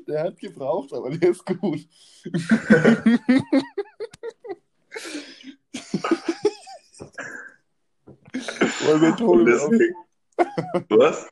der 0.07 0.23
hat 0.23 0.39
gebraucht, 0.39 0.93
aber 0.93 1.09
der 1.09 1.31
ist 1.31 1.45
gut. 1.45 1.59
Wollen 8.85 9.01
wir 9.01 9.15
Ton 9.15 9.53
auf. 9.53 9.71
Was? 10.89 11.29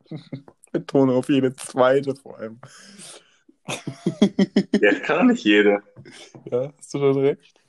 wir 0.72 0.86
Ton 0.86 1.10
auf 1.10 1.30
jede 1.30 1.56
zweite 1.56 2.16
vor 2.16 2.38
allem. 2.38 2.60
Ja, 3.68 4.92
das 4.92 5.02
kann 5.02 5.28
nicht 5.28 5.44
jede. 5.44 5.82
Ja, 6.46 6.72
hast 6.78 6.94
du 6.94 7.00
schon 7.00 7.18
recht. 7.20 7.62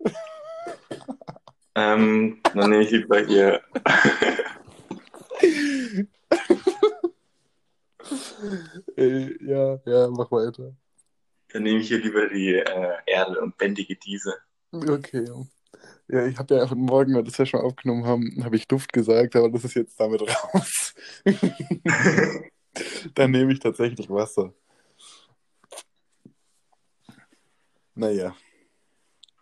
Ähm, 1.74 2.40
dann 2.54 2.70
nehme 2.70 2.82
ich 2.82 2.90
lieber 2.90 3.20
hier. 3.20 3.62
Ja, 8.96 9.80
ja, 9.86 10.08
mach 10.10 10.30
mal 10.30 10.46
weiter. 10.46 10.74
Dann 11.52 11.62
nehme 11.62 11.80
ich 11.80 11.88
hier 11.88 11.98
lieber 11.98 12.28
die 12.28 12.54
äh, 12.54 12.96
Erde 13.06 13.40
und 13.40 13.56
bändige 13.56 13.96
diese. 13.96 14.34
Okay. 14.72 15.28
Ja, 16.08 16.26
ich 16.26 16.38
habe 16.38 16.54
ja 16.54 16.62
heute 16.62 16.76
Morgen, 16.76 17.14
weil 17.14 17.20
wir 17.20 17.24
das 17.24 17.38
ja 17.38 17.46
schon 17.46 17.60
aufgenommen 17.60 18.04
haben, 18.04 18.44
habe 18.44 18.56
ich 18.56 18.68
Duft 18.68 18.92
gesagt, 18.92 19.36
aber 19.36 19.50
das 19.50 19.64
ist 19.64 19.74
jetzt 19.74 19.98
damit 19.98 20.22
raus. 20.54 20.94
dann 23.14 23.30
nehme 23.30 23.52
ich 23.52 23.60
tatsächlich 23.60 24.08
Wasser. 24.10 24.52
Naja. 27.94 28.34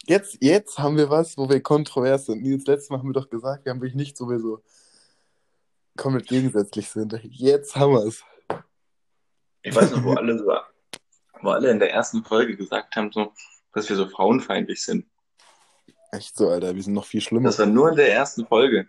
Jetzt, 0.06 0.38
jetzt 0.40 0.78
haben 0.78 0.96
wir 0.96 1.10
was, 1.10 1.36
wo 1.36 1.48
wir 1.48 1.62
kontrovers 1.62 2.26
sind. 2.26 2.42
Nils, 2.42 2.66
letztes 2.66 2.90
Mal 2.90 2.98
haben 2.98 3.08
wir 3.08 3.12
doch 3.12 3.30
gesagt, 3.30 3.64
wir 3.64 3.70
haben 3.70 3.80
wirklich 3.80 3.94
nicht 3.94 4.16
sowieso 4.16 4.62
komplett 5.96 6.26
gegensätzlich 6.28 6.88
sind. 6.88 7.18
Jetzt 7.24 7.76
haben 7.76 7.92
wir 7.92 8.04
es. 8.06 8.24
Ich 9.62 9.74
weiß 9.74 9.90
noch, 9.92 10.04
wo 10.04 10.14
alle 10.14 10.38
so, 10.38 10.50
wo 11.42 11.50
alle 11.50 11.70
in 11.70 11.78
der 11.78 11.92
ersten 11.92 12.24
Folge 12.24 12.56
gesagt 12.56 12.96
haben, 12.96 13.12
so, 13.12 13.32
dass 13.72 13.88
wir 13.88 13.96
so 13.96 14.08
frauenfeindlich 14.08 14.82
sind. 14.82 15.06
Echt 16.12 16.36
so, 16.36 16.48
Alter, 16.48 16.74
wir 16.74 16.82
sind 16.82 16.94
noch 16.94 17.04
viel 17.04 17.20
schlimmer. 17.20 17.48
Das 17.48 17.58
war 17.58 17.66
nur 17.66 17.90
in 17.90 17.96
der 17.96 18.12
ersten 18.12 18.46
Folge. 18.46 18.88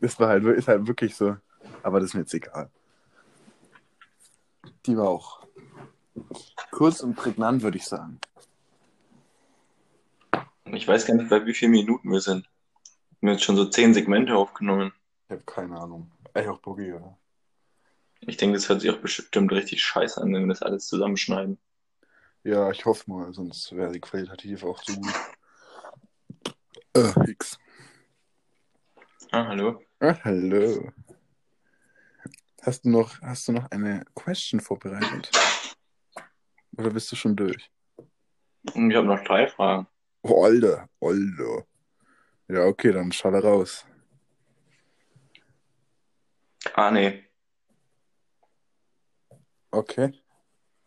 Das 0.00 0.20
war 0.20 0.28
halt, 0.28 0.44
ist 0.44 0.68
halt 0.68 0.86
wirklich 0.86 1.16
so. 1.16 1.36
Aber 1.82 2.00
das 2.00 2.10
ist 2.10 2.14
mir 2.14 2.20
jetzt 2.20 2.34
egal. 2.34 2.70
Die 4.84 4.96
war 4.96 5.08
auch 5.08 5.46
kurz 6.70 7.00
und 7.00 7.16
prägnant, 7.16 7.62
würde 7.62 7.78
ich 7.78 7.84
sagen. 7.84 8.20
Ich 10.72 10.86
weiß 10.86 11.06
gar 11.06 11.14
nicht, 11.14 11.30
bei 11.30 11.44
wie 11.46 11.54
vielen 11.54 11.70
Minuten 11.70 12.10
wir 12.10 12.20
sind. 12.20 12.48
Wir 13.20 13.30
haben 13.30 13.36
jetzt 13.36 13.44
schon 13.44 13.56
so 13.56 13.66
zehn 13.66 13.94
Segmente 13.94 14.34
aufgenommen. 14.34 14.92
Ich 15.28 15.32
habe 15.32 15.44
keine 15.44 15.78
Ahnung. 15.80 16.12
Echt 16.34 16.48
auch 16.48 16.58
Boogie, 16.58 16.92
oder? 16.92 17.16
Ich 18.20 18.36
denke, 18.36 18.56
das 18.56 18.68
hört 18.68 18.80
sich 18.80 18.90
auch 18.90 18.98
bestimmt 18.98 19.52
richtig 19.52 19.82
scheiße 19.82 20.20
an, 20.20 20.34
wenn 20.34 20.42
wir 20.42 20.48
das 20.48 20.62
alles 20.62 20.86
zusammenschneiden. 20.86 21.58
Ja, 22.42 22.70
ich 22.70 22.84
hoffe 22.84 23.10
mal, 23.10 23.32
sonst 23.32 23.74
wäre 23.74 23.92
die 23.92 24.00
qualitativ 24.00 24.64
auch 24.64 24.82
so 24.82 24.94
gut. 24.94 25.14
Äh, 26.94 27.30
X. 27.30 27.58
Ah, 29.30 29.46
hallo. 29.46 29.82
Ah, 30.00 30.16
hallo. 30.24 30.92
Hast 32.62 32.84
du 32.84 32.90
noch, 32.90 33.20
hast 33.20 33.48
du 33.48 33.52
noch 33.52 33.70
eine 33.70 34.04
Question 34.14 34.60
vorbereitet? 34.60 35.30
Oder 36.76 36.90
bist 36.90 37.10
du 37.12 37.16
schon 37.16 37.36
durch? 37.36 37.70
Ich 38.64 38.74
habe 38.74 39.06
noch 39.06 39.22
drei 39.24 39.46
Fragen. 39.46 39.86
Oh, 40.28 40.44
Alter, 40.44 40.88
Alter. 41.00 41.66
Ja, 42.48 42.64
okay, 42.64 42.90
dann 42.92 43.12
schalle 43.12 43.40
raus. 43.40 43.86
Ah, 46.74 46.90
nee. 46.90 47.24
Okay. 49.70 50.12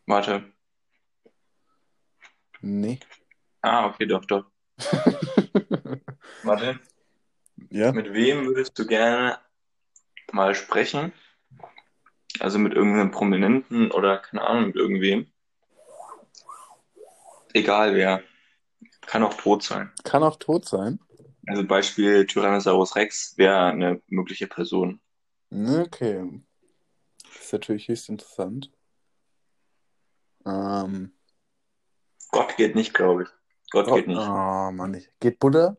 Warte. 0.07 0.51
Nee. 2.61 2.99
Ah, 3.61 3.87
okay, 3.87 4.05
doch, 4.07 4.25
doch. 4.25 4.45
Warte. 6.43 6.79
ja? 7.69 7.93
Mit 7.93 8.13
wem 8.13 8.45
würdest 8.45 8.77
du 8.77 8.85
gerne 8.85 9.39
mal 10.33 10.53
sprechen? 10.53 11.13
Also 12.41 12.59
mit 12.59 12.73
irgendeinem 12.73 13.11
Prominenten 13.11 13.91
oder 13.91 14.17
keine 14.17 14.41
Ahnung, 14.41 14.67
mit 14.67 14.75
irgendwem. 14.75 15.31
Egal 17.53 17.95
wer. 17.95 18.21
Kann 19.01 19.23
auch 19.23 19.33
tot 19.33 19.63
sein. 19.63 19.91
Kann 20.03 20.23
auch 20.23 20.37
tot 20.37 20.65
sein. 20.67 20.99
Also 21.47 21.65
Beispiel 21.65 22.25
Tyrannosaurus 22.27 22.95
Rex 22.95 23.37
wäre 23.37 23.65
eine 23.65 24.01
mögliche 24.07 24.47
Person. 24.47 24.99
Okay. 25.51 26.41
Das 27.23 27.45
ist 27.45 27.53
natürlich 27.53 27.87
höchst 27.87 28.09
interessant. 28.09 28.71
Ähm, 30.45 31.11
Gott 32.31 32.55
geht 32.57 32.75
nicht, 32.75 32.93
glaube 32.93 33.23
ich. 33.23 33.29
Gott 33.71 33.87
oh, 33.87 33.95
geht 33.95 34.07
nicht. 34.07 34.19
oh 34.19 34.71
Mann, 34.71 34.93
ich- 34.93 35.09
geht 35.19 35.39
Buddha? 35.39 35.77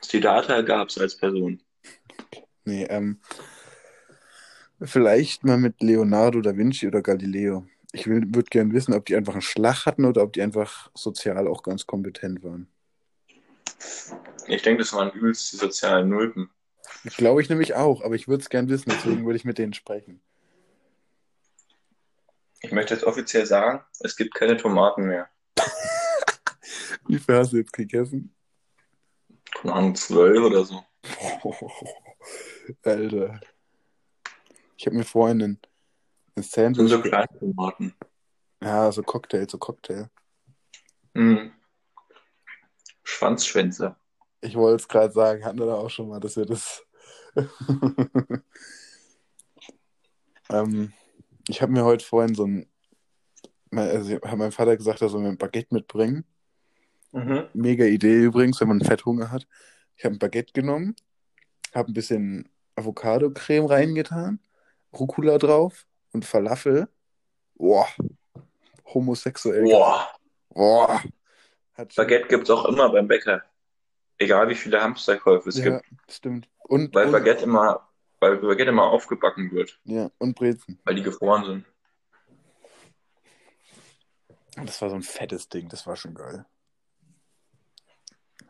Siddhartha 0.00 0.62
gab 0.62 0.88
es 0.88 0.98
als 0.98 1.16
Person. 1.16 1.62
Nee, 2.64 2.84
ähm, 2.84 3.20
vielleicht 4.80 5.44
mal 5.44 5.58
mit 5.58 5.82
Leonardo 5.82 6.40
da 6.40 6.56
Vinci 6.56 6.86
oder 6.86 7.02
Galileo. 7.02 7.66
Ich 7.98 8.06
würde 8.06 8.44
gern 8.44 8.72
wissen, 8.72 8.94
ob 8.94 9.06
die 9.06 9.16
einfach 9.16 9.32
einen 9.32 9.42
Schlag 9.42 9.84
hatten 9.84 10.04
oder 10.04 10.22
ob 10.22 10.32
die 10.32 10.42
einfach 10.42 10.88
sozial 10.94 11.48
auch 11.48 11.64
ganz 11.64 11.84
kompetent 11.84 12.44
waren. 12.44 12.68
Ich 14.46 14.62
denke, 14.62 14.82
das 14.82 14.92
waren 14.92 15.10
übelst 15.10 15.52
die 15.52 15.56
sozialen 15.56 16.08
Nulpen. 16.08 16.48
Glaube 17.16 17.42
ich 17.42 17.48
nämlich 17.48 17.74
auch, 17.74 18.02
aber 18.02 18.14
ich 18.14 18.28
würde 18.28 18.42
es 18.42 18.50
gern 18.50 18.68
wissen, 18.68 18.90
deswegen 18.90 19.24
würde 19.26 19.36
ich 19.36 19.44
mit 19.44 19.58
denen 19.58 19.72
sprechen. 19.72 20.20
Ich 22.60 22.70
möchte 22.70 22.94
jetzt 22.94 23.02
offiziell 23.02 23.46
sagen, 23.46 23.84
es 23.98 24.16
gibt 24.16 24.34
keine 24.34 24.56
Tomaten 24.56 25.06
mehr. 25.06 25.28
Wie 27.08 27.18
viel 27.18 27.34
hast 27.34 27.52
du 27.52 27.56
jetzt 27.56 27.72
gegessen? 27.72 28.32
Keine 29.60 29.74
Ahnung, 29.74 29.94
zwölf 29.96 30.40
oder 30.40 30.64
so. 30.64 30.84
Alter. 32.84 33.40
Ich 34.76 34.86
habe 34.86 34.96
mir 34.96 35.04
vorhin 35.04 35.42
ein, 35.42 35.60
ein 36.38 36.42
Sandwich. 36.42 36.90
so 36.90 37.00
kleine 37.00 37.28
Tomaten. 37.38 37.94
Ja, 38.62 38.90
so 38.92 39.02
Cocktail, 39.02 39.46
so 39.48 39.58
Cocktail. 39.58 40.08
Mhm. 41.14 41.52
Schwanzschwänze. 43.04 43.96
Ich 44.40 44.54
wollte 44.56 44.82
es 44.82 44.88
gerade 44.88 45.12
sagen, 45.12 45.44
hatten 45.44 45.58
wir 45.58 45.66
da 45.66 45.74
auch 45.74 45.90
schon 45.90 46.08
mal, 46.08 46.20
dass 46.20 46.36
wir 46.36 46.46
das. 46.46 46.84
ähm, 50.50 50.92
ich 51.48 51.62
habe 51.62 51.72
mir 51.72 51.84
heute 51.84 52.04
vorhin 52.04 52.34
so 52.34 52.46
ein. 52.46 52.66
mein- 53.70 53.88
Also 53.90 54.14
hat 54.20 54.36
mein 54.38 54.52
Vater 54.52 54.76
gesagt, 54.76 55.02
er 55.02 55.08
soll 55.08 55.22
mir 55.22 55.28
ein 55.28 55.38
Baguette 55.38 55.74
mitbringen. 55.74 56.24
Mhm. 57.12 57.48
Mega 57.54 57.84
Idee 57.84 58.22
übrigens, 58.24 58.60
wenn 58.60 58.68
man 58.68 58.80
Fetthunger 58.80 59.30
hat. 59.30 59.46
Ich 59.96 60.04
habe 60.04 60.14
ein 60.14 60.18
Baguette 60.18 60.52
genommen, 60.52 60.94
habe 61.74 61.90
ein 61.90 61.94
bisschen 61.94 62.48
Avocado-Creme 62.76 63.66
reingetan, 63.66 64.40
Rucola 64.92 65.38
drauf 65.38 65.86
und 66.12 66.24
Falafel. 66.24 66.88
Boah, 67.54 67.88
homosexuell. 68.84 69.64
Boah. 69.64 70.08
Boah. 70.50 71.02
Hat 71.74 71.94
Baguette 71.94 72.28
gibt 72.28 72.44
es 72.44 72.50
auch 72.50 72.64
immer 72.66 72.90
beim 72.90 73.06
Bäcker. 73.06 73.42
Egal 74.18 74.48
wie 74.48 74.54
viele 74.54 74.82
Hamsterkäufe 74.82 75.48
es 75.48 75.58
ja, 75.58 75.78
gibt. 75.78 75.86
stimmt. 76.10 76.48
Und, 76.64 76.94
Weil 76.94 77.06
und, 77.06 77.12
Baguette 77.12 77.44
immer, 77.44 77.88
weil 78.20 78.36
Baguette 78.38 78.70
immer 78.70 78.84
aufgebacken 78.84 79.52
wird, 79.52 79.80
ja, 79.84 80.10
und 80.18 80.34
Brezen. 80.36 80.80
weil 80.84 80.96
die 80.96 81.02
gefroren 81.02 81.44
sind. 81.44 81.66
Das 84.66 84.82
war 84.82 84.90
so 84.90 84.96
ein 84.96 85.02
fettes 85.02 85.48
Ding, 85.48 85.68
das 85.68 85.86
war 85.86 85.94
schon 85.94 86.14
geil. 86.14 86.44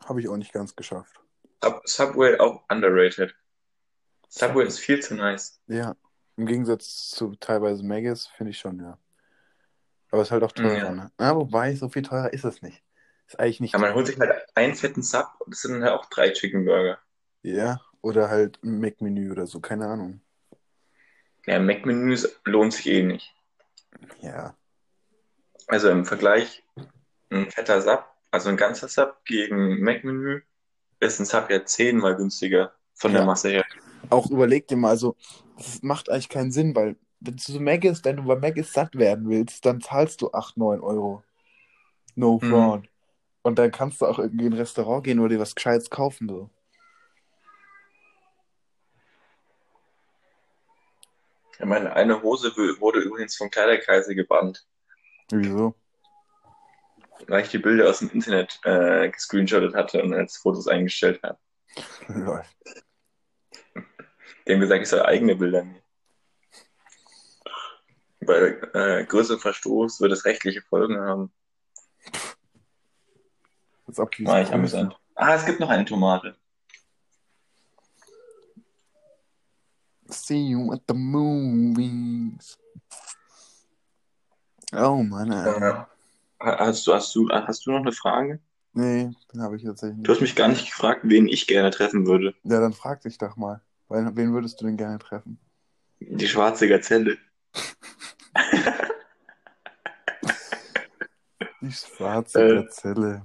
Habe 0.05 0.21
ich 0.21 0.27
auch 0.27 0.37
nicht 0.37 0.53
ganz 0.53 0.75
geschafft. 0.75 1.21
Sub 1.63 1.81
Subway 1.85 2.39
auch 2.39 2.63
underrated. 2.69 3.35
Subway 4.27 4.65
ist 4.65 4.79
viel 4.79 5.01
zu 5.01 5.13
nice. 5.13 5.61
Ja, 5.67 5.95
im 6.39 6.45
Gegensatz 6.45 7.09
zu 7.09 7.35
teilweise 7.35 7.83
Maggis 7.83 8.27
finde 8.27 8.51
ich 8.51 8.59
schon, 8.59 8.79
ja. 8.79 8.97
Aber 10.11 10.21
es 10.21 10.29
ist 10.29 10.31
halt 10.31 10.43
auch 10.43 10.51
teurer, 10.53 10.75
Ja. 10.77 10.91
ne? 10.91 11.11
Ah, 11.17 11.35
wobei, 11.35 11.75
so 11.75 11.89
viel 11.89 12.01
teurer 12.01 12.31
ist 12.33 12.45
es 12.45 12.61
nicht. 12.61 12.81
Ist 13.27 13.39
eigentlich 13.39 13.59
nicht. 13.59 13.73
Ja, 13.73 13.79
man 13.79 13.93
holt 13.93 14.07
sich 14.07 14.17
halt 14.19 14.31
einen 14.55 14.73
fetten 14.73 15.03
Sub 15.03 15.27
und 15.39 15.53
das 15.53 15.61
sind 15.61 15.73
dann 15.73 15.83
halt 15.83 15.93
auch 15.93 16.05
drei 16.05 16.31
Chicken 16.31 16.65
Burger. 16.65 16.97
Ja, 17.43 17.79
oder 18.01 18.29
halt 18.29 18.57
ein 18.63 18.79
Mac-Menü 18.79 19.31
oder 19.31 19.45
so, 19.45 19.59
keine 19.59 19.87
Ahnung. 19.87 20.21
Ja, 21.45 21.59
Mac-Menüs 21.59 22.39
lohnt 22.45 22.73
sich 22.73 22.87
eh 22.87 23.03
nicht. 23.03 23.35
Ja, 24.21 24.55
Also 25.67 25.89
im 25.89 26.05
Vergleich, 26.05 26.63
ein 27.29 27.51
fetter 27.51 27.81
Sub, 27.81 28.05
also 28.31 28.49
ein 28.49 28.57
ganzer 28.57 28.87
Sub 28.87 29.17
gegen 29.25 29.81
Mac-Menü, 29.81 30.41
ist 31.01 31.19
ein 31.19 31.25
Sub 31.25 31.49
ja 31.49 31.63
zehnmal 31.65 32.15
günstiger 32.15 32.73
von 32.95 33.11
der 33.11 33.21
Ja. 33.21 33.25
Masse 33.27 33.49
her. 33.49 33.65
auch 34.09 34.29
überleg 34.31 34.67
dir 34.67 34.77
mal, 34.77 34.89
also, 34.89 35.15
das 35.59 35.81
macht 35.83 36.09
eigentlich 36.09 36.29
keinen 36.29 36.51
Sinn, 36.51 36.75
weil 36.75 36.95
wenn 37.19 37.35
du 37.35 37.41
so 37.41 37.59
Maggis, 37.59 38.03
wenn 38.05 38.17
du 38.17 38.23
bei 38.23 38.35
Maggis 38.35 38.71
satt 38.71 38.95
werden 38.95 39.29
willst, 39.29 39.65
dann 39.65 39.81
zahlst 39.81 40.21
du 40.21 40.31
8, 40.31 40.57
9 40.57 40.79
Euro. 40.79 41.23
No 42.15 42.39
Mhm. 42.41 42.49
fraud. 42.49 42.89
Und 43.41 43.59
dann 43.59 43.71
kannst 43.71 44.01
du 44.01 44.05
auch 44.05 44.19
irgendwie 44.19 44.45
in 44.45 44.53
ein 44.53 44.59
Restaurant 44.59 45.03
gehen 45.03 45.19
oder 45.19 45.29
dir 45.29 45.39
was 45.39 45.55
Gescheites 45.55 45.89
kaufen, 45.89 46.27
so. 46.29 46.49
Ja, 51.59 51.65
meine 51.65 51.93
eine 51.93 52.21
Hose 52.21 52.55
wurde 52.79 52.99
übrigens 52.99 53.35
vom 53.35 53.49
Kleiderkreise 53.49 54.15
gebannt, 54.15 54.65
Wieso? 55.29 55.75
weil 57.27 57.43
ich 57.43 57.49
die 57.49 57.57
Bilder 57.57 57.89
aus 57.89 57.99
dem 57.99 58.09
Internet 58.11 58.59
äh, 58.63 59.09
gescreenshottet 59.09 59.75
hatte 59.75 60.01
und 60.01 60.13
als 60.13 60.37
Fotos 60.37 60.67
eingestellt 60.67 61.21
habe. 61.21 61.37
Lol. 62.07 62.43
Die 64.49 64.53
haben 64.55 64.61
gesagt, 64.61 64.81
ich 64.81 64.89
soll 64.89 65.03
eigene 65.03 65.35
Bilder 65.35 65.63
nehmen. 65.63 65.83
Bei 68.21 68.59
äh, 68.73 69.05
größerem 69.05 69.39
Verstoß 69.39 70.01
wird 70.01 70.11
es 70.11 70.25
rechtliche 70.25 70.63
Folgen 70.63 70.99
haben. 70.99 71.31
War 73.85 74.41
ich 74.41 74.51
amüsant. 74.51 74.99
Ah, 75.13 75.35
es 75.35 75.45
gibt 75.45 75.59
noch 75.59 75.69
eine 75.69 75.85
Tomate. 75.85 76.35
See 80.07 80.47
you 80.49 80.73
at 80.73 80.81
the 80.87 80.95
movies. 80.95 82.57
Oh 84.73 85.03
Mann. 85.03 85.31
Äh, 85.31 85.85
hast, 86.39 86.87
du, 86.87 86.93
hast, 86.95 87.13
du, 87.13 87.29
hast 87.29 87.65
du 87.67 87.71
noch 87.71 87.81
eine 87.81 87.91
Frage? 87.91 88.39
Nee, 88.73 89.11
habe 89.37 89.57
ich 89.57 89.63
tatsächlich 89.63 90.01
Du 90.01 90.11
hast 90.11 90.21
nicht. 90.21 90.31
mich 90.31 90.35
gar 90.35 90.47
nicht 90.47 90.65
gefragt, 90.65 91.01
wen 91.03 91.27
ich 91.27 91.45
gerne 91.45 91.69
treffen 91.69 92.07
würde. 92.07 92.33
Ja, 92.43 92.59
dann 92.59 92.73
frag 92.73 93.01
dich 93.01 93.19
doch 93.19 93.35
mal. 93.35 93.61
Wen, 93.89 94.15
wen 94.15 94.33
würdest 94.33 94.61
du 94.61 94.65
denn 94.65 94.77
gerne 94.77 94.99
treffen? 94.99 95.39
Die 95.99 96.27
schwarze 96.27 96.67
Gazelle. 96.67 97.17
Die 101.61 101.71
schwarze 101.71 102.41
Äh, 102.41 102.55
Gazelle. 102.63 103.23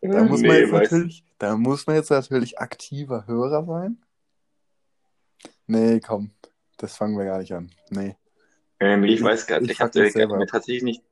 Da 0.00 0.22
muss 0.24 0.40
man 0.42 0.50
nee, 0.50 0.58
jetzt 0.60 0.72
natürlich, 0.72 1.24
da 1.38 1.56
muss 1.56 1.86
man 1.86 1.96
jetzt 1.96 2.10
natürlich 2.10 2.58
aktiver 2.58 3.26
Hörer 3.26 3.64
sein. 3.64 4.02
Nee, 5.66 6.00
komm, 6.00 6.30
das 6.76 6.96
fangen 6.96 7.16
wir 7.16 7.24
gar 7.24 7.38
nicht 7.38 7.52
an. 7.52 7.70
Nee. 7.90 8.16
Ähm, 8.80 9.04
ich 9.04 9.14
Ich- 9.14 9.22
weiß 9.22 9.46
gar 9.46 9.58
ich 9.58 9.62
nicht. 9.68 9.72
Ich 9.72 9.80
habe 9.80 9.98
mich 10.00 10.12
selber 10.12 10.36
mir 10.36 10.46
tatsächlich 10.46 10.82
nicht, 10.82 11.02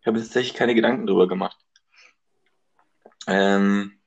ich 0.00 0.06
habe 0.06 0.18
tatsächlich 0.18 0.54
keine 0.54 0.74
Gedanken 0.74 1.06
drüber 1.06 1.28
gemacht. 1.28 1.58
Ähm, 3.26 3.98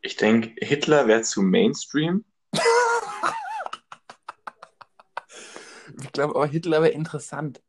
ich 0.00 0.16
denke, 0.16 0.54
Hitler 0.64 1.08
wäre 1.08 1.22
zu 1.22 1.42
Mainstream. 1.42 2.24
Glaube, 6.14 6.34
aber 6.34 6.46
Hitler 6.46 6.80
wäre 6.82 6.92
interessant. 6.92 7.62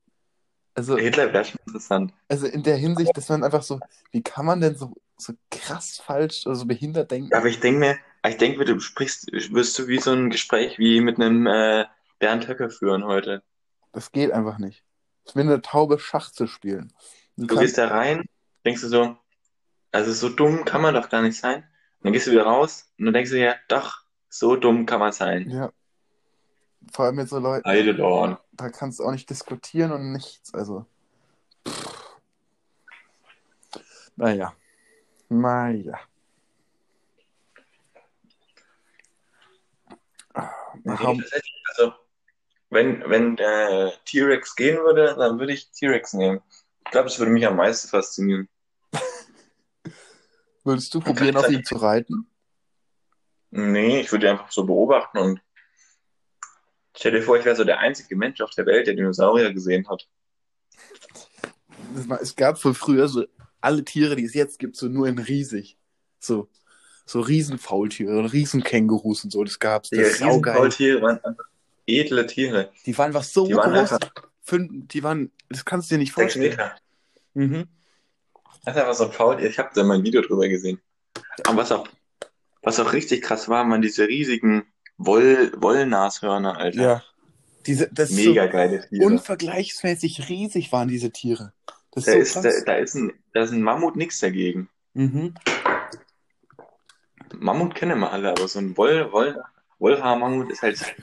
Also, 0.73 0.97
Hitler 0.97 1.33
wäre 1.33 1.45
schon 1.45 1.59
interessant. 1.67 2.13
also 2.29 2.47
in 2.47 2.63
der 2.63 2.77
Hinsicht, 2.77 3.15
dass 3.15 3.29
man 3.29 3.43
einfach 3.43 3.63
so, 3.63 3.79
wie 4.11 4.21
kann 4.21 4.45
man 4.45 4.61
denn 4.61 4.75
so, 4.75 4.93
so 5.17 5.33
krass 5.49 6.01
falsch 6.03 6.45
oder 6.45 6.55
so 6.55 6.65
behindert 6.65 7.11
denken? 7.11 7.33
Aber 7.33 7.47
ich 7.47 7.59
denke 7.59 7.79
mir, 7.79 7.97
ich 8.27 8.37
denke 8.37 8.57
mir, 8.57 8.65
du 8.65 8.79
sprichst, 8.79 9.31
wirst 9.31 9.77
du 9.79 9.87
wie 9.87 9.99
so 9.99 10.11
ein 10.11 10.29
Gespräch 10.29 10.79
wie 10.79 11.01
mit 11.01 11.19
einem 11.19 11.47
äh, 11.47 11.85
Bernd 12.19 12.47
Höcke 12.47 12.69
führen 12.69 13.05
heute. 13.05 13.43
Das 13.91 14.11
geht 14.11 14.31
einfach 14.31 14.57
nicht. 14.57 14.83
Es 15.23 15.31
ist 15.31 15.35
wie 15.35 15.41
eine 15.41 15.61
Taube 15.61 15.99
Schach 15.99 16.31
zu 16.31 16.47
spielen. 16.47 16.93
Du 17.37 17.47
kann, 17.47 17.59
gehst 17.59 17.77
da 17.77 17.87
rein, 17.87 18.25
denkst 18.65 18.81
du 18.81 18.87
so, 18.87 19.17
also 19.91 20.11
so 20.11 20.29
dumm 20.29 20.65
kann 20.65 20.81
man 20.81 20.93
doch 20.93 21.09
gar 21.09 21.21
nicht 21.21 21.39
sein. 21.39 21.57
Und 21.57 22.05
dann 22.05 22.13
gehst 22.13 22.27
du 22.27 22.31
wieder 22.31 22.43
raus 22.43 22.91
und 22.99 23.05
dann 23.05 23.13
denkst 23.13 23.31
du 23.31 23.39
ja, 23.39 23.55
doch, 23.69 24.01
so 24.29 24.55
dumm 24.57 24.85
kann 24.85 24.99
man 24.99 25.13
sein. 25.13 25.49
ja. 25.49 25.71
Vor 26.91 27.05
allem 27.05 27.15
mit 27.15 27.29
so 27.29 27.39
Leuten, 27.39 27.67
Heidelorn. 27.67 28.37
da 28.53 28.69
kannst 28.69 28.99
du 28.99 29.03
auch 29.03 29.11
nicht 29.11 29.29
diskutieren 29.29 29.91
und 29.91 30.11
nichts. 30.11 30.53
Also. 30.53 30.85
Pff. 31.67 32.15
Naja. 34.15 34.53
Naja. 35.29 35.99
Nee, 40.35 40.41
Warum- 40.83 41.23
also, 41.69 41.93
wenn, 42.69 43.01
wenn 43.09 43.35
der 43.37 43.93
T-Rex 44.05 44.55
gehen 44.55 44.77
würde, 44.77 45.15
dann 45.17 45.39
würde 45.39 45.53
ich 45.53 45.71
T-Rex 45.71 46.13
nehmen. 46.13 46.41
Ich 46.85 46.91
glaube, 46.91 47.07
das 47.09 47.17
würde 47.17 47.31
mich 47.31 47.45
am 47.47 47.55
meisten 47.55 47.87
faszinieren. 47.87 48.49
Würdest 50.63 50.93
du 50.93 50.99
probieren, 50.99 51.37
auf 51.37 51.49
ihn 51.49 51.63
zu 51.63 51.75
reiten? 51.77 52.27
Nee, 53.51 54.01
ich 54.01 54.11
würde 54.11 54.25
ihn 54.27 54.31
einfach 54.31 54.51
so 54.51 54.65
beobachten 54.65 55.17
und 55.19 55.41
stell 56.95 57.11
dir 57.11 57.21
vor, 57.21 57.37
ich 57.37 57.45
wäre 57.45 57.55
so 57.55 57.63
der 57.63 57.79
einzige 57.79 58.15
Mensch 58.15 58.41
auf 58.41 58.51
der 58.51 58.65
Welt, 58.65 58.87
der 58.87 58.95
Dinosaurier 58.95 59.53
gesehen 59.53 59.87
hat. 59.89 60.07
Es 62.21 62.35
gab 62.35 62.63
wohl 62.63 62.73
früher 62.73 63.07
so 63.07 63.25
alle 63.61 63.83
Tiere, 63.83 64.15
die 64.15 64.25
es 64.25 64.33
jetzt 64.33 64.59
gibt, 64.59 64.75
so 64.75 64.87
nur 64.87 65.07
in 65.07 65.19
riesig. 65.19 65.77
So, 66.19 66.49
so 67.05 67.19
Riesenfaultiere 67.21 68.17
und 68.17 68.25
Riesenkängurus 68.25 69.23
und 69.23 69.31
so, 69.31 69.43
das 69.43 69.59
gab's. 69.59 69.89
Das 69.89 70.19
saugeil. 70.19 70.53
Riesenfaultiere 70.53 71.01
waren 71.01 71.23
einfach 71.23 71.45
edle 71.85 72.25
Tiere. 72.25 72.71
Die 72.85 72.97
waren 72.97 73.07
einfach 73.07 73.23
so 73.23 73.47
Die 73.47 73.55
waren 73.55 73.73
groß. 73.73 73.93
einfach 73.93 74.11
Fünf, 74.41 74.87
die 74.89 75.01
waren, 75.01 75.31
das 75.49 75.65
kannst 75.65 75.89
du 75.89 75.95
dir 75.95 75.99
nicht 75.99 76.13
sechs 76.13 76.33
vorstellen. 76.33 76.51
Meter. 76.51 76.75
Mhm. 77.33 77.67
Das 78.63 78.75
ist 78.75 78.81
einfach 78.81 78.93
so 78.93 79.05
ein 79.05 79.11
Faultier. 79.11 79.49
Ich 79.49 79.57
habe 79.57 79.69
da 79.73 79.83
mal 79.83 79.95
ein 79.97 80.03
Video 80.03 80.21
drüber 80.21 80.47
gesehen. 80.47 80.79
Aber 81.45 81.57
was 81.57 81.71
auch, 81.71 81.87
was 82.61 82.79
auch 82.79 82.93
richtig 82.93 83.23
krass 83.23 83.49
war, 83.49 83.67
waren 83.67 83.81
diese 83.81 84.07
riesigen 84.07 84.65
Woll, 84.97 85.51
Wollnashörner, 85.57 86.57
Alter. 86.57 86.81
Ja. 86.81 87.03
Diese, 87.65 87.89
das 87.91 88.11
ist 88.11 88.15
Mega 88.17 88.45
geile 88.45 88.81
so 88.83 88.87
Tiere. 88.89 89.05
unvergleichsmäßig 89.05 90.29
riesig 90.29 90.71
waren 90.71 90.87
diese 90.87 91.11
Tiere. 91.11 91.51
Das 91.91 92.05
Da 92.05 92.11
ist 92.13 92.27
ist, 92.27 92.33
so 92.35 92.41
da, 92.41 92.49
krass. 92.49 92.63
da 92.65 92.73
ist 92.75 92.95
ein, 92.95 93.13
da 93.33 93.41
ist 93.43 93.51
ein 93.51 93.61
Mammut 93.61 93.95
nix 93.95 94.19
dagegen. 94.19 94.69
Mhm. 94.93 95.33
Mammut 97.33 97.75
kennen 97.75 97.99
wir 97.99 98.11
alle, 98.11 98.29
aber 98.29 98.47
so 98.47 98.59
ein 98.59 98.77
Woll, 98.77 99.11
Woll, 99.11 99.41
Wollhaar-Mammut 99.79 100.51
ist 100.51 100.61
halt. 100.61 100.95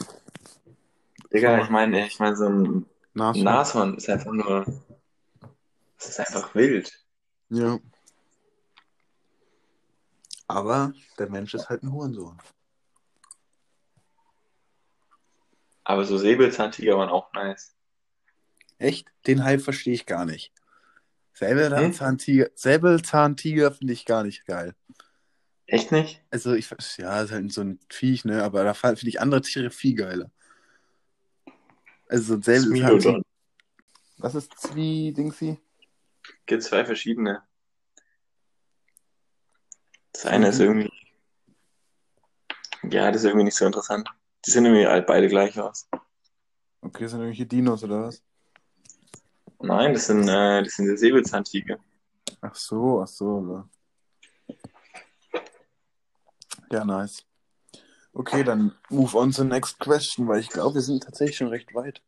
Digga, 1.32 1.62
ich 1.62 1.68
meine, 1.70 2.06
ich 2.06 2.18
meine, 2.18 2.36
so 2.36 2.46
ein 2.48 2.86
Nashorn. 3.14 3.44
Nashorn 3.44 3.96
ist 3.96 4.08
einfach 4.08 4.32
nur. 4.32 4.64
Das 5.98 6.08
ist 6.10 6.20
einfach 6.20 6.54
wild. 6.54 6.92
Ja. 7.50 7.78
Aber 10.48 10.92
der 11.18 11.28
Mensch 11.30 11.54
ist 11.54 11.68
halt 11.68 11.82
ein 11.82 11.92
Hurensohn. 11.92 12.38
Aber 15.84 16.04
so 16.04 16.16
Säbelzahntiger 16.16 16.96
waren 16.96 17.08
auch 17.08 17.32
nice. 17.32 17.76
Echt? 18.78 19.08
Den 19.26 19.44
Hype 19.44 19.62
verstehe 19.62 19.94
ich 19.94 20.06
gar 20.06 20.24
nicht. 20.24 20.52
Säbelzahntiger, 21.34 22.50
Säbelzahntiger 22.54 23.72
finde 23.72 23.92
ich 23.92 24.04
gar 24.04 24.22
nicht 24.22 24.46
geil. 24.46 24.74
Echt 25.66 25.90
nicht? 25.90 26.22
Also 26.30 26.54
ich 26.54 26.68
ja, 26.98 27.22
ist 27.22 27.32
halt 27.32 27.52
so 27.52 27.62
ein 27.62 27.80
Viech, 27.88 28.24
ne? 28.24 28.44
Aber 28.44 28.64
da 28.64 28.74
finde 28.74 29.08
ich 29.08 29.20
andere 29.20 29.40
Tiere 29.40 29.70
viel 29.70 29.94
geiler. 29.94 30.30
Also 32.08 32.24
so 32.24 32.34
ein 32.34 32.42
Säbelzahntiger. 32.42 33.22
Was 34.18 34.34
ist 34.34 34.52
Zwie-Dingsy? 34.58 35.58
Gibt 36.46 36.62
zwei 36.62 36.84
verschiedene. 36.84 37.42
Das 40.12 40.26
eine 40.26 40.48
ist 40.48 40.60
irgendwie. 40.60 40.90
Ja, 42.84 43.10
das 43.10 43.22
ist 43.22 43.24
irgendwie 43.24 43.44
nicht 43.44 43.56
so 43.56 43.64
interessant. 43.64 44.08
Die 44.44 44.50
sehen 44.50 44.64
irgendwie 44.64 44.86
halt 44.86 45.06
beide 45.06 45.28
gleich 45.28 45.58
aus. 45.58 45.88
Okay, 46.80 47.06
sind 47.06 47.20
irgendwelche 47.20 47.46
Dinos 47.46 47.84
oder 47.84 48.02
was? 48.02 48.22
Nein, 49.60 49.94
das 49.94 50.06
sind, 50.06 50.28
äh, 50.28 50.62
das 50.64 50.74
sind 50.74 50.86
die 50.86 50.96
Säbelzahntiger. 50.96 51.78
Ach 52.40 52.54
so, 52.56 53.00
ach 53.02 53.06
so. 53.06 53.68
Ja, 55.30 55.38
ja 56.72 56.84
nice. 56.84 57.24
Okay, 58.12 58.42
dann 58.42 58.74
move 58.90 59.16
on 59.16 59.30
to 59.30 59.44
next 59.44 59.78
question, 59.78 60.26
weil 60.26 60.40
ich 60.40 60.48
glaube, 60.48 60.74
wir 60.74 60.82
sind 60.82 61.04
tatsächlich 61.04 61.36
schon 61.36 61.48
recht 61.48 61.72
weit. 61.74 62.02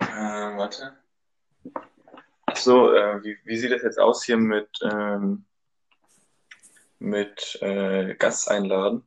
Äh, 0.00 0.06
warte. 0.06 0.92
Ach 2.46 2.56
so, 2.56 2.92
äh, 2.92 3.24
wie, 3.24 3.38
wie 3.44 3.56
sieht 3.56 3.72
das 3.72 3.82
jetzt 3.82 3.98
aus 3.98 4.22
hier 4.22 4.36
mit, 4.36 4.68
ähm, 4.82 5.46
mit 6.98 7.58
äh, 7.62 8.14
Gast 8.14 8.50
einladen? 8.50 9.02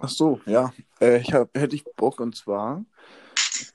Ach 0.00 0.08
so, 0.08 0.40
ja. 0.46 0.72
Äh, 1.00 1.20
ich 1.20 1.32
hab, 1.32 1.56
hätte 1.56 1.76
ich 1.76 1.84
Bock 1.96 2.20
und 2.20 2.36
zwar 2.36 2.84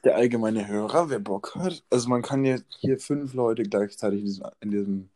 der 0.04 0.16
allgemeine 0.16 0.68
Hörer, 0.68 1.10
wer 1.10 1.20
Bock 1.20 1.56
hat. 1.56 1.84
Also 1.90 2.10
man 2.10 2.22
kann 2.22 2.46
jetzt 2.46 2.66
hier 2.80 3.00
fünf 3.00 3.34
Leute 3.34 3.64
gleichzeitig 3.64 4.20
in 4.20 4.26
diesem, 4.26 4.46
in 4.62 4.72
diesem 4.72 5.10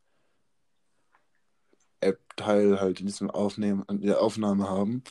App-Teil 2.01 2.79
halt 2.79 2.99
in 2.99 3.07
diesem 3.07 3.29
Aufnehmen, 3.29 3.83
in 3.89 4.01
der 4.01 4.21
Aufnahme 4.21 4.69
haben. 4.69 5.03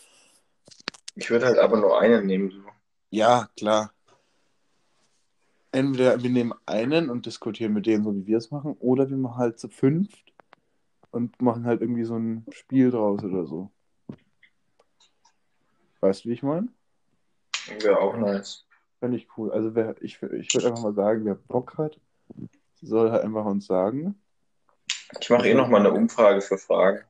Ich 1.14 1.30
würde 1.30 1.46
halt 1.46 1.58
aber 1.58 1.78
nur 1.78 1.98
einen 2.00 2.26
nehmen. 2.26 2.50
So. 2.50 2.62
Ja, 3.10 3.48
klar. 3.56 3.92
Entweder 5.70 6.22
wir 6.22 6.30
nehmen 6.30 6.52
einen 6.66 7.08
und 7.08 7.24
diskutieren 7.24 7.72
mit 7.72 7.86
denen, 7.86 8.04
so 8.04 8.14
wie 8.14 8.26
wir 8.26 8.38
es 8.38 8.50
machen, 8.50 8.76
oder 8.78 9.08
wir 9.08 9.16
machen 9.16 9.38
halt 9.38 9.58
zu 9.58 9.68
fünft 9.68 10.32
und 11.10 11.40
machen 11.40 11.64
halt 11.64 11.80
irgendwie 11.80 12.04
so 12.04 12.16
ein 12.16 12.44
Spiel 12.50 12.90
draus 12.90 13.22
oder 13.24 13.46
so. 13.46 13.70
Weißt 16.02 16.24
du, 16.24 16.30
wie 16.30 16.32
ich 16.32 16.42
meine? 16.42 16.68
Wäre 17.80 18.00
auch 18.00 18.16
nice. 18.16 18.66
Fände 18.98 19.16
ich 19.16 19.28
cool. 19.36 19.52
Also 19.52 19.74
wer, 19.76 19.94
ich, 20.02 20.20
ich 20.20 20.52
würde 20.52 20.66
einfach 20.66 20.82
mal 20.82 20.94
sagen, 20.94 21.24
wer 21.24 21.36
Bock 21.36 21.78
hat, 21.78 21.98
soll 22.80 23.12
halt 23.12 23.22
einfach 23.22 23.44
uns 23.44 23.66
sagen. 23.66 24.20
Ich 25.20 25.30
mache 25.30 25.48
eh 25.48 25.54
nochmal 25.54 25.80
eine 25.80 25.92
Umfrage 25.92 26.40
für 26.40 26.58
Fragen. 26.58 27.04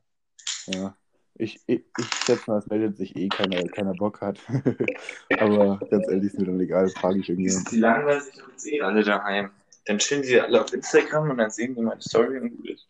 Ja. 0.67 0.95
Ich, 1.35 1.59
ich, 1.65 1.83
ich 1.97 2.05
schätze 2.23 2.43
mal, 2.45 2.59
es 2.59 2.67
meldet 2.67 2.95
sich 2.95 3.15
eh 3.15 3.29
keiner, 3.29 3.63
keiner 3.63 3.93
Bock 3.93 4.21
hat. 4.21 4.39
Aber 5.39 5.79
ganz 5.89 6.07
ehrlich, 6.07 6.25
ist 6.25 6.39
mir 6.39 6.45
dann 6.45 6.59
egal, 6.59 6.87
frage 6.89 7.19
ich 7.19 7.29
irgendjemand. 7.29 7.71
die 7.71 7.79
langweilen 7.79 8.21
sich 8.21 8.37
doch 8.37 8.49
jetzt 8.49 8.67
eh 8.67 8.81
alle 8.81 9.03
daheim. 9.03 9.49
Dann 9.85 9.97
chillen 9.97 10.21
die 10.21 10.39
alle 10.39 10.61
auf 10.61 10.71
Instagram 10.71 11.31
und 11.31 11.37
dann 11.39 11.49
sehen 11.49 11.73
die 11.73 11.81
meine 11.81 12.01
Story 12.01 12.37
und 12.37 12.55
gut 12.57 12.69
ist. 12.69 12.87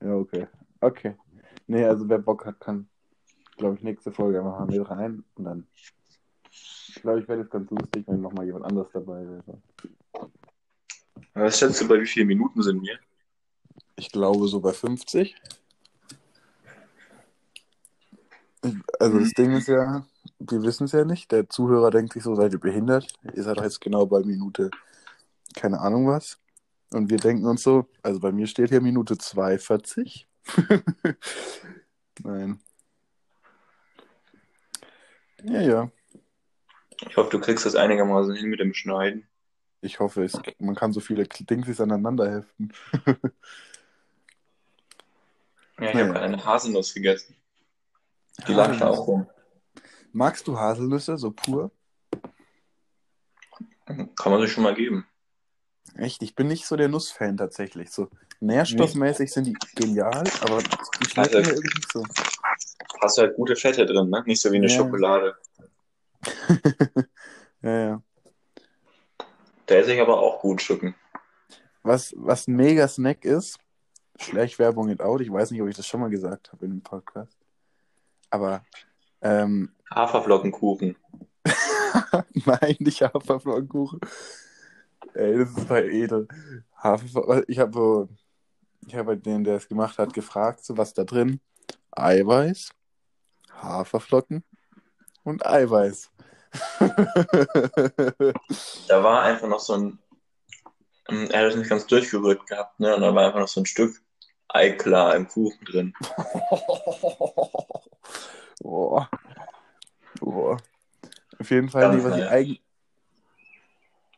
Ja, 0.00 0.14
okay. 0.14 0.46
Okay. 0.80 1.16
Nee, 1.66 1.84
also 1.84 2.08
wer 2.08 2.18
Bock 2.18 2.46
hat, 2.46 2.58
kann, 2.60 2.88
glaube 3.58 3.76
ich, 3.76 3.82
nächste 3.82 4.12
Folge 4.12 4.38
einfach 4.38 4.58
mal 4.58 4.66
mit 4.66 4.90
rein. 4.90 5.24
Und 5.34 5.44
dann, 5.44 5.66
glaube 7.02 7.20
ich, 7.20 7.28
wäre 7.28 7.42
das 7.42 7.50
ganz 7.50 7.70
lustig, 7.70 8.04
wenn 8.06 8.20
nochmal 8.20 8.46
jemand 8.46 8.64
anderes 8.64 8.88
dabei 8.92 9.26
wäre. 9.26 9.62
Was 11.34 11.58
schätzt 11.58 11.80
du, 11.80 11.88
bei 11.88 12.00
wie 12.00 12.06
vielen 12.06 12.28
Minuten 12.28 12.62
sind 12.62 12.82
wir? 12.82 12.98
Ich 13.96 14.10
glaube 14.10 14.48
so 14.48 14.60
bei 14.60 14.72
50. 14.72 15.34
Also 18.98 19.18
das 19.18 19.30
Ding 19.30 19.52
ist 19.52 19.68
ja, 19.68 20.04
wir 20.38 20.62
wissen 20.62 20.84
es 20.84 20.92
ja 20.92 21.04
nicht. 21.04 21.30
Der 21.30 21.48
Zuhörer 21.48 21.90
denkt 21.90 22.12
sich 22.12 22.22
so, 22.22 22.34
seid 22.34 22.52
ihr 22.52 22.60
behindert? 22.60 23.12
Ihr 23.34 23.42
seid 23.42 23.58
doch 23.58 23.64
jetzt 23.64 23.80
genau 23.80 24.06
bei 24.06 24.20
Minute 24.20 24.70
keine 25.54 25.80
Ahnung 25.80 26.06
was. 26.06 26.38
Und 26.90 27.10
wir 27.10 27.18
denken 27.18 27.44
uns 27.46 27.62
so, 27.62 27.86
also 28.02 28.20
bei 28.20 28.32
mir 28.32 28.46
steht 28.46 28.70
hier 28.70 28.80
Minute 28.80 29.14
2,40. 29.14 30.24
Nein. 32.22 32.60
Ja, 35.44 35.60
ja. 35.60 35.90
Ich 37.08 37.16
hoffe, 37.16 37.30
du 37.30 37.40
kriegst 37.40 37.64
das 37.64 37.74
einigermaßen 37.76 38.34
hin 38.34 38.48
mit 38.50 38.60
dem 38.60 38.74
Schneiden. 38.74 39.26
Ich 39.80 40.00
hoffe, 40.00 40.24
es, 40.24 40.32
man 40.58 40.74
kann 40.74 40.92
so 40.92 41.00
viele 41.00 41.24
Dingsies 41.26 41.80
aneinander 41.80 42.30
heften. 42.30 42.72
Ja, 45.80 45.86
ich 45.90 45.94
Naja. 45.94 46.06
habe 46.06 46.12
gerade 46.14 46.24
eine 46.34 46.44
Haselnuss 46.44 46.92
gegessen. 46.92 47.36
Die 48.48 48.52
lag 48.52 48.76
da 48.80 48.88
auch 48.88 49.06
rum. 49.06 49.28
Magst 50.12 50.48
du 50.48 50.58
Haselnüsse 50.58 51.16
so 51.18 51.30
pur? 51.30 51.70
Kann 53.86 54.08
man 54.32 54.40
sich 54.40 54.50
schon 54.50 54.64
mal 54.64 54.74
geben. 54.74 55.06
Echt, 55.94 56.20
ich 56.24 56.34
bin 56.34 56.48
nicht 56.48 56.66
so 56.66 56.74
der 56.74 56.88
Nussfan 56.88 57.36
tatsächlich. 57.36 57.90
So 57.92 58.08
nährstoffmäßig 58.40 59.32
sind 59.32 59.44
die 59.46 59.56
genial, 59.76 60.24
aber 60.40 60.58
die 60.62 61.08
schmecken 61.08 61.36
Also- 61.36 61.38
mir 61.38 61.56
irgendwie 61.56 61.76
nicht 61.76 61.92
so. 61.92 62.02
Hast 63.00 63.18
du 63.18 63.22
halt 63.22 63.36
gute 63.36 63.56
Fette 63.56 63.86
drin, 63.86 64.10
ne? 64.10 64.22
Nicht 64.26 64.40
so 64.40 64.50
wie 64.52 64.56
eine 64.56 64.68
Ja. 64.68 64.76
Schokolade. 64.76 65.36
ja, 67.62 67.78
ja. 67.78 68.02
Da 69.66 69.74
esse 69.74 69.92
ich 69.92 70.00
aber 70.00 70.18
auch 70.18 70.40
gut 70.40 70.62
Stücken. 70.62 70.94
Was, 71.82 72.14
was 72.16 72.48
ein 72.48 72.56
mega 72.56 72.88
Snack 72.88 73.24
ist, 73.24 73.58
Schleichwerbung 74.18 74.88
in 74.88 75.00
out, 75.00 75.20
ich 75.20 75.32
weiß 75.32 75.50
nicht, 75.50 75.62
ob 75.62 75.68
ich 75.68 75.76
das 75.76 75.86
schon 75.86 76.00
mal 76.00 76.10
gesagt 76.10 76.52
habe 76.52 76.64
in 76.64 76.72
dem 76.72 76.82
Podcast. 76.82 77.36
Aber 78.30 78.64
ähm, 79.20 79.74
Haferflockenkuchen. 79.94 80.96
nein, 82.44 82.76
nicht 82.80 83.02
Haferflockenkuchen. 83.02 84.00
Ey, 85.14 85.38
das 85.38 85.50
ist 85.50 85.68
bei 85.68 85.84
edel. 85.84 86.28
Haferflocken, 86.76 87.44
ich 87.46 87.58
habe 87.58 87.72
so, 87.72 88.08
ich 88.86 88.94
habe 88.94 89.10
halt 89.10 89.26
den, 89.26 89.44
der 89.44 89.56
es 89.56 89.68
gemacht 89.68 89.98
hat, 89.98 90.12
gefragt, 90.12 90.64
so 90.64 90.76
was 90.76 90.94
da 90.94 91.04
drin? 91.04 91.40
Eiweiß, 91.92 92.70
Haferflocken 93.62 94.44
und 95.24 95.44
Eiweiß. 95.46 96.10
Da 98.88 99.02
war 99.04 99.22
einfach 99.22 99.48
noch 99.48 99.60
so 99.60 99.74
ein. 99.74 99.98
ähm, 101.10 101.28
Er 101.30 101.40
hat 101.44 101.50
es 101.50 101.56
nicht 101.56 101.68
ganz 101.68 101.86
durchgerührt 101.86 102.46
gehabt, 102.46 102.80
ne? 102.80 102.94
Und 102.96 103.02
da 103.02 103.14
war 103.14 103.26
einfach 103.26 103.40
noch 103.40 103.48
so 103.48 103.60
ein 103.60 103.66
Stück 103.66 104.00
Eiklar 104.48 105.14
im 105.16 105.28
Kuchen 105.28 105.62
drin. 105.66 105.92
Boah. 108.60 109.10
Boah. 110.20 110.56
Auf 111.38 111.50
jeden 111.50 111.68
Fall, 111.68 111.94
nee, 111.94 112.02
was, 112.02 112.16
ich 112.16 112.24
eig 112.30 112.60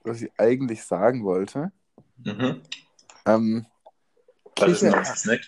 was 0.04 0.22
ich 0.22 0.30
eigentlich 0.38 0.82
sagen 0.84 1.24
wollte, 1.24 1.72
Mhm. 2.24 2.62
ähm, 3.26 3.66
Was 4.56 4.70
ist 4.70 4.80
Kicher- 4.80 4.92
das 4.92 5.20
Snack? 5.22 5.40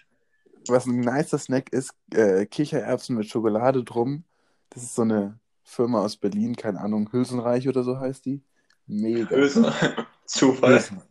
Was 0.69 0.87
ein 0.87 1.01
nicer 1.01 1.39
Snack 1.39 1.73
ist, 1.73 1.95
äh, 2.13 2.47
Kichererbsen 2.47 3.17
mit 3.17 3.27
Schokolade 3.29 3.85
drum. 3.85 4.25
Das 4.71 4.83
ist 4.83 4.95
so 4.95 5.03
eine 5.03 5.39
Firma 5.65 6.01
aus 6.01 6.17
Berlin, 6.17 6.57
keine 6.57 6.81
Ahnung, 6.81 7.09
Hülsenreich 7.13 7.69
oder 7.69 7.83
so 7.83 7.99
heißt 7.99 8.25
die. 8.27 8.43
Mega. 8.87 9.25
Böse. 9.27 9.73
Zufall. 10.27 10.75
Hülsen. 10.75 11.03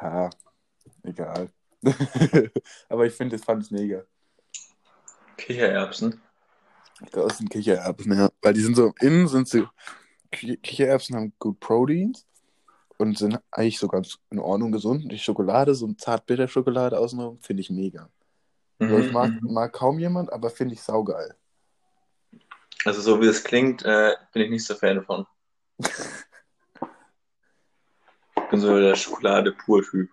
Ja, 0.00 0.30
egal. 1.02 1.50
Aber 2.88 3.06
ich 3.06 3.12
finde, 3.14 3.36
das 3.36 3.44
fand 3.44 3.64
ich 3.64 3.70
mega. 3.70 4.02
Kichererbsen. 5.36 6.20
Das 7.12 7.38
sind 7.38 7.50
Kichererbsen, 7.50 8.12
ja. 8.12 8.30
Weil 8.42 8.54
die 8.54 8.60
sind 8.60 8.74
so, 8.76 8.92
innen 9.00 9.28
sind 9.28 9.48
sie, 9.48 9.64
Ki- 10.32 10.56
Kichererbsen 10.56 11.16
haben 11.16 11.32
gut 11.38 11.60
Proteins 11.60 12.26
und 12.96 13.16
sind 13.16 13.38
eigentlich 13.52 13.78
so 13.78 13.86
ganz 13.86 14.18
in 14.30 14.40
Ordnung 14.40 14.72
gesund. 14.72 15.04
Und 15.04 15.12
die 15.12 15.18
Schokolade, 15.18 15.74
so 15.74 15.86
ein 15.86 15.96
Zartbitter-Schokolade 15.96 16.98
außenrum, 16.98 17.38
finde 17.40 17.60
ich 17.60 17.70
mega. 17.70 18.08
Also 18.78 18.98
ich 18.98 19.10
mag, 19.10 19.30
Mhm. 19.42 19.52
mag 19.52 19.72
kaum 19.72 19.98
jemand, 19.98 20.32
aber 20.32 20.50
finde 20.50 20.74
ich 20.74 20.82
saugeil. 20.82 21.34
Also 22.84 23.00
so 23.00 23.20
wie 23.20 23.26
es 23.26 23.42
klingt, 23.42 23.82
äh, 23.84 24.14
bin 24.32 24.42
ich 24.42 24.50
nicht 24.50 24.64
so 24.66 24.74
Fan 24.74 25.02
von. 25.02 25.26
Ich 28.36 28.50
bin 28.52 28.60
so 28.60 28.78
der 28.80 28.94
Schokolade-Pur-Typ. 28.96 30.10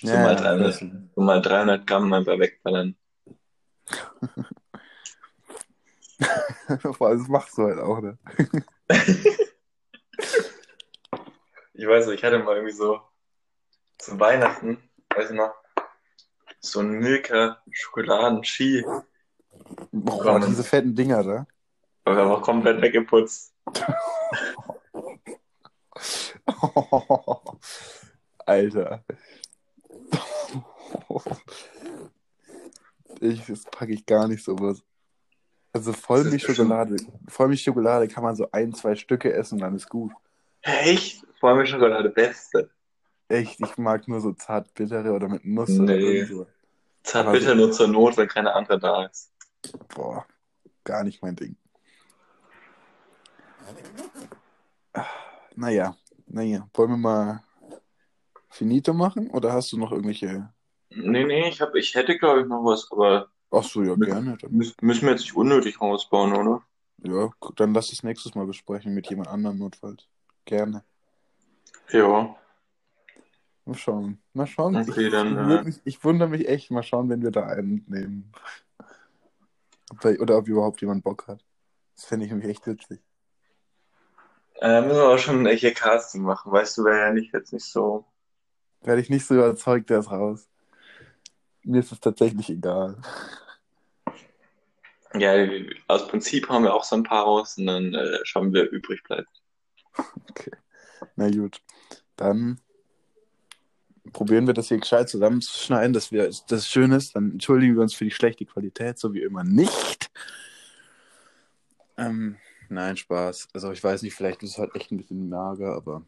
So 0.00 0.16
mal 0.16 0.36
300, 0.36 0.68
das- 0.68 0.78
so 0.78 1.20
mal 1.20 1.42
300 1.42 1.84
Gramm 1.84 2.12
einfach 2.12 2.38
wegballern. 2.38 2.94
Vor 6.92 7.08
allem, 7.08 7.18
das 7.18 7.26
machst 7.28 7.58
du 7.58 7.62
halt 7.64 7.80
auch, 7.80 8.00
ne? 8.00 8.16
Ich 11.78 11.86
weiß 11.86 12.06
nicht, 12.06 12.18
ich 12.20 12.24
hatte 12.24 12.38
mal 12.38 12.54
irgendwie 12.54 12.72
so 12.72 13.00
zu 13.98 14.18
Weihnachten, 14.18 14.78
weiß 15.14 15.28
ich 15.30 15.36
noch, 15.36 15.52
so 16.72 16.80
ein 16.80 16.98
Milka 16.98 17.58
Schokoladen-Ski. 17.70 18.84
Boah, 19.92 20.40
diese 20.40 20.64
fetten 20.64 20.94
Dinger 20.94 21.22
da. 21.24 21.46
Aber 22.04 22.22
einfach 22.22 22.42
komplett 22.42 22.80
weggeputzt. 22.82 23.52
Alter. 28.46 29.04
Ich, 33.20 33.44
das 33.46 33.64
packe 33.64 33.92
ich 33.92 34.06
gar 34.06 34.28
nicht 34.28 34.44
sowas. 34.44 34.82
Also 35.72 35.92
Vollmilchschokolade. 35.92 36.96
Vollmilchschokolade 37.28 38.08
kann 38.08 38.22
man 38.22 38.36
so 38.36 38.48
ein, 38.52 38.72
zwei 38.74 38.94
Stücke 38.94 39.32
essen 39.32 39.56
und 39.56 39.60
dann 39.60 39.74
ist 39.76 39.88
gut. 39.88 40.12
Echt? 40.62 41.24
Vollmilchschokolade, 41.40 42.10
beste. 42.10 42.70
Echt, 43.28 43.60
ich 43.60 43.76
mag 43.76 44.06
nur 44.06 44.20
so 44.20 44.32
zartbittere 44.32 45.12
oder 45.12 45.28
mit 45.28 45.44
Nuss 45.44 45.68
Nee. 45.70 46.22
oder 46.22 46.26
so. 46.26 46.46
Zart 47.06 47.28
Aber 47.28 47.38
bitter 47.38 47.54
nur 47.54 47.70
zur 47.70 47.86
Not, 47.86 48.16
wenn 48.16 48.26
keine 48.26 48.52
andere 48.52 48.80
da 48.80 49.04
ist. 49.04 49.32
Boah, 49.94 50.26
gar 50.82 51.04
nicht 51.04 51.22
mein 51.22 51.36
Ding. 51.36 51.56
Naja, 55.54 55.96
naja. 56.26 56.68
Wollen 56.74 56.90
wir 56.90 56.96
mal 56.96 57.42
Finito 58.50 58.92
machen 58.92 59.30
oder 59.30 59.52
hast 59.52 59.70
du 59.72 59.78
noch 59.78 59.92
irgendwelche. 59.92 60.52
Nee, 60.90 61.24
nee, 61.24 61.48
ich, 61.48 61.60
hab, 61.60 61.74
ich 61.76 61.94
hätte, 61.94 62.18
glaube 62.18 62.40
ich, 62.40 62.46
noch 62.46 62.64
was, 62.64 62.90
aber 62.90 63.28
Ach 63.52 63.62
so, 63.62 63.82
ja, 63.82 63.94
gerne. 63.94 64.36
Dann, 64.40 64.52
müssen 64.52 65.02
wir 65.02 65.10
jetzt 65.10 65.20
nicht 65.20 65.36
unnötig 65.36 65.80
rausbauen, 65.80 66.34
oder? 66.34 66.62
ja, 67.04 67.30
dann 67.54 67.72
lass 67.72 67.92
es 67.92 68.02
nächstes 68.02 68.34
Mal 68.34 68.46
besprechen 68.46 68.94
mit 68.94 69.08
jemand 69.08 69.28
anderem 69.28 69.58
notfalls. 69.58 70.08
Gerne. 70.44 70.84
Ja. 71.90 72.36
Mal 73.66 73.74
schauen. 73.74 74.22
Mal 74.32 74.46
schauen. 74.46 74.76
Okay, 74.76 75.06
ich, 75.06 75.12
dann, 75.12 75.50
ich, 75.50 75.58
äh, 75.58 75.64
mich, 75.64 75.80
ich 75.84 76.04
wundere 76.04 76.28
mich 76.28 76.48
echt. 76.48 76.70
Mal 76.70 76.84
schauen, 76.84 77.08
wenn 77.08 77.22
wir 77.22 77.32
da 77.32 77.46
einen 77.46 77.84
nehmen. 77.88 78.32
Ob 79.90 80.00
da, 80.00 80.10
oder 80.10 80.38
ob 80.38 80.46
überhaupt 80.46 80.80
jemand 80.80 81.02
Bock 81.02 81.26
hat. 81.26 81.44
Das 81.96 82.04
fände 82.04 82.24
ich 82.24 82.30
nämlich 82.30 82.48
echt 82.48 82.66
witzig. 82.66 83.00
Äh, 84.60 84.82
müssen 84.82 84.96
wir 84.96 85.04
aber 85.04 85.18
schon 85.18 85.46
hier 85.46 85.74
Casting 85.74 86.22
machen. 86.22 86.52
Weißt 86.52 86.78
du, 86.78 86.84
wäre 86.84 87.00
ja 87.00 87.12
nicht 87.12 87.32
jetzt 87.34 87.52
nicht 87.52 87.64
so. 87.64 88.04
Werde 88.82 89.00
ich 89.00 89.10
nicht 89.10 89.26
so 89.26 89.34
überzeugt, 89.34 89.90
der 89.90 89.98
ist 89.98 90.12
raus. 90.12 90.48
Mir 91.64 91.80
ist 91.80 91.90
es 91.90 91.98
tatsächlich 91.98 92.48
egal. 92.48 92.96
Ja, 95.14 95.32
aus 95.88 96.06
Prinzip 96.06 96.48
haben 96.48 96.62
wir 96.62 96.74
auch 96.74 96.84
so 96.84 96.94
ein 96.94 97.02
paar 97.02 97.24
raus 97.24 97.58
und 97.58 97.66
dann 97.66 97.94
äh, 97.94 98.18
schauen 98.22 98.52
wir, 98.52 98.62
wer 98.62 98.70
übrig 98.70 99.02
bleibt. 99.02 99.42
Okay. 100.30 100.52
Na 101.16 101.28
gut. 101.30 101.60
Dann 102.16 102.60
probieren 104.12 104.46
wir 104.46 104.54
das 104.54 104.68
hier 104.68 104.78
gescheit 104.78 105.08
zusammenzuschneiden, 105.08 105.92
dass 105.92 106.12
wir 106.12 106.30
das 106.48 106.68
schön 106.68 106.92
ist. 106.92 107.16
Dann 107.16 107.32
entschuldigen 107.32 107.74
wir 107.74 107.82
uns 107.82 107.94
für 107.94 108.04
die 108.04 108.10
schlechte 108.10 108.44
Qualität, 108.44 108.98
so 108.98 109.12
wie 109.12 109.22
immer 109.22 109.44
nicht. 109.44 110.10
Ähm, 111.96 112.36
nein, 112.68 112.96
Spaß. 112.96 113.48
Also 113.52 113.72
ich 113.72 113.82
weiß 113.82 114.02
nicht, 114.02 114.14
vielleicht 114.14 114.42
ist 114.42 114.50
es 114.52 114.58
halt 114.58 114.74
echt 114.74 114.90
ein 114.92 114.96
bisschen 114.98 115.28
mager, 115.28 115.74
aber 115.74 116.02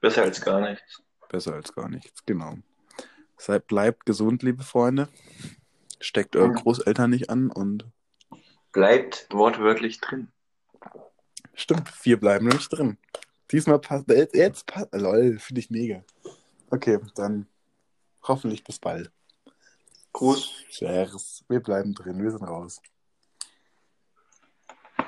Besser 0.00 0.22
als 0.22 0.40
gar 0.40 0.60
nichts. 0.60 1.02
besser 1.28 1.54
als 1.54 1.72
gar 1.74 1.88
nichts. 1.88 2.24
Genau. 2.24 2.56
Seid, 3.36 3.66
bleibt 3.66 4.06
gesund, 4.06 4.42
liebe 4.42 4.62
Freunde. 4.62 5.08
Steckt 6.00 6.36
eure 6.36 6.52
Großeltern 6.52 7.10
nicht 7.10 7.30
an 7.30 7.50
und 7.50 7.86
Bleibt 8.72 9.26
wortwörtlich 9.30 10.00
drin. 10.00 10.28
Stimmt, 11.54 11.88
vier 11.88 12.20
bleiben 12.20 12.46
nämlich 12.46 12.68
drin. 12.68 12.98
Diesmal 13.50 13.78
passt, 13.80 14.08
jetzt, 14.08 14.34
jetzt 14.36 14.66
passt, 14.66 14.88
lol, 14.92 15.38
finde 15.38 15.60
ich 15.60 15.70
mega. 15.70 16.04
Okay, 16.70 16.98
dann 17.14 17.46
hoffentlich 18.22 18.62
bis 18.62 18.78
bald. 18.78 19.10
Gruß. 20.12 20.50
Cheers. 20.70 21.44
Wir 21.48 21.60
bleiben 21.60 21.94
drin, 21.94 22.22
wir 22.22 22.30
sind 22.30 22.44
raus. 22.44 22.80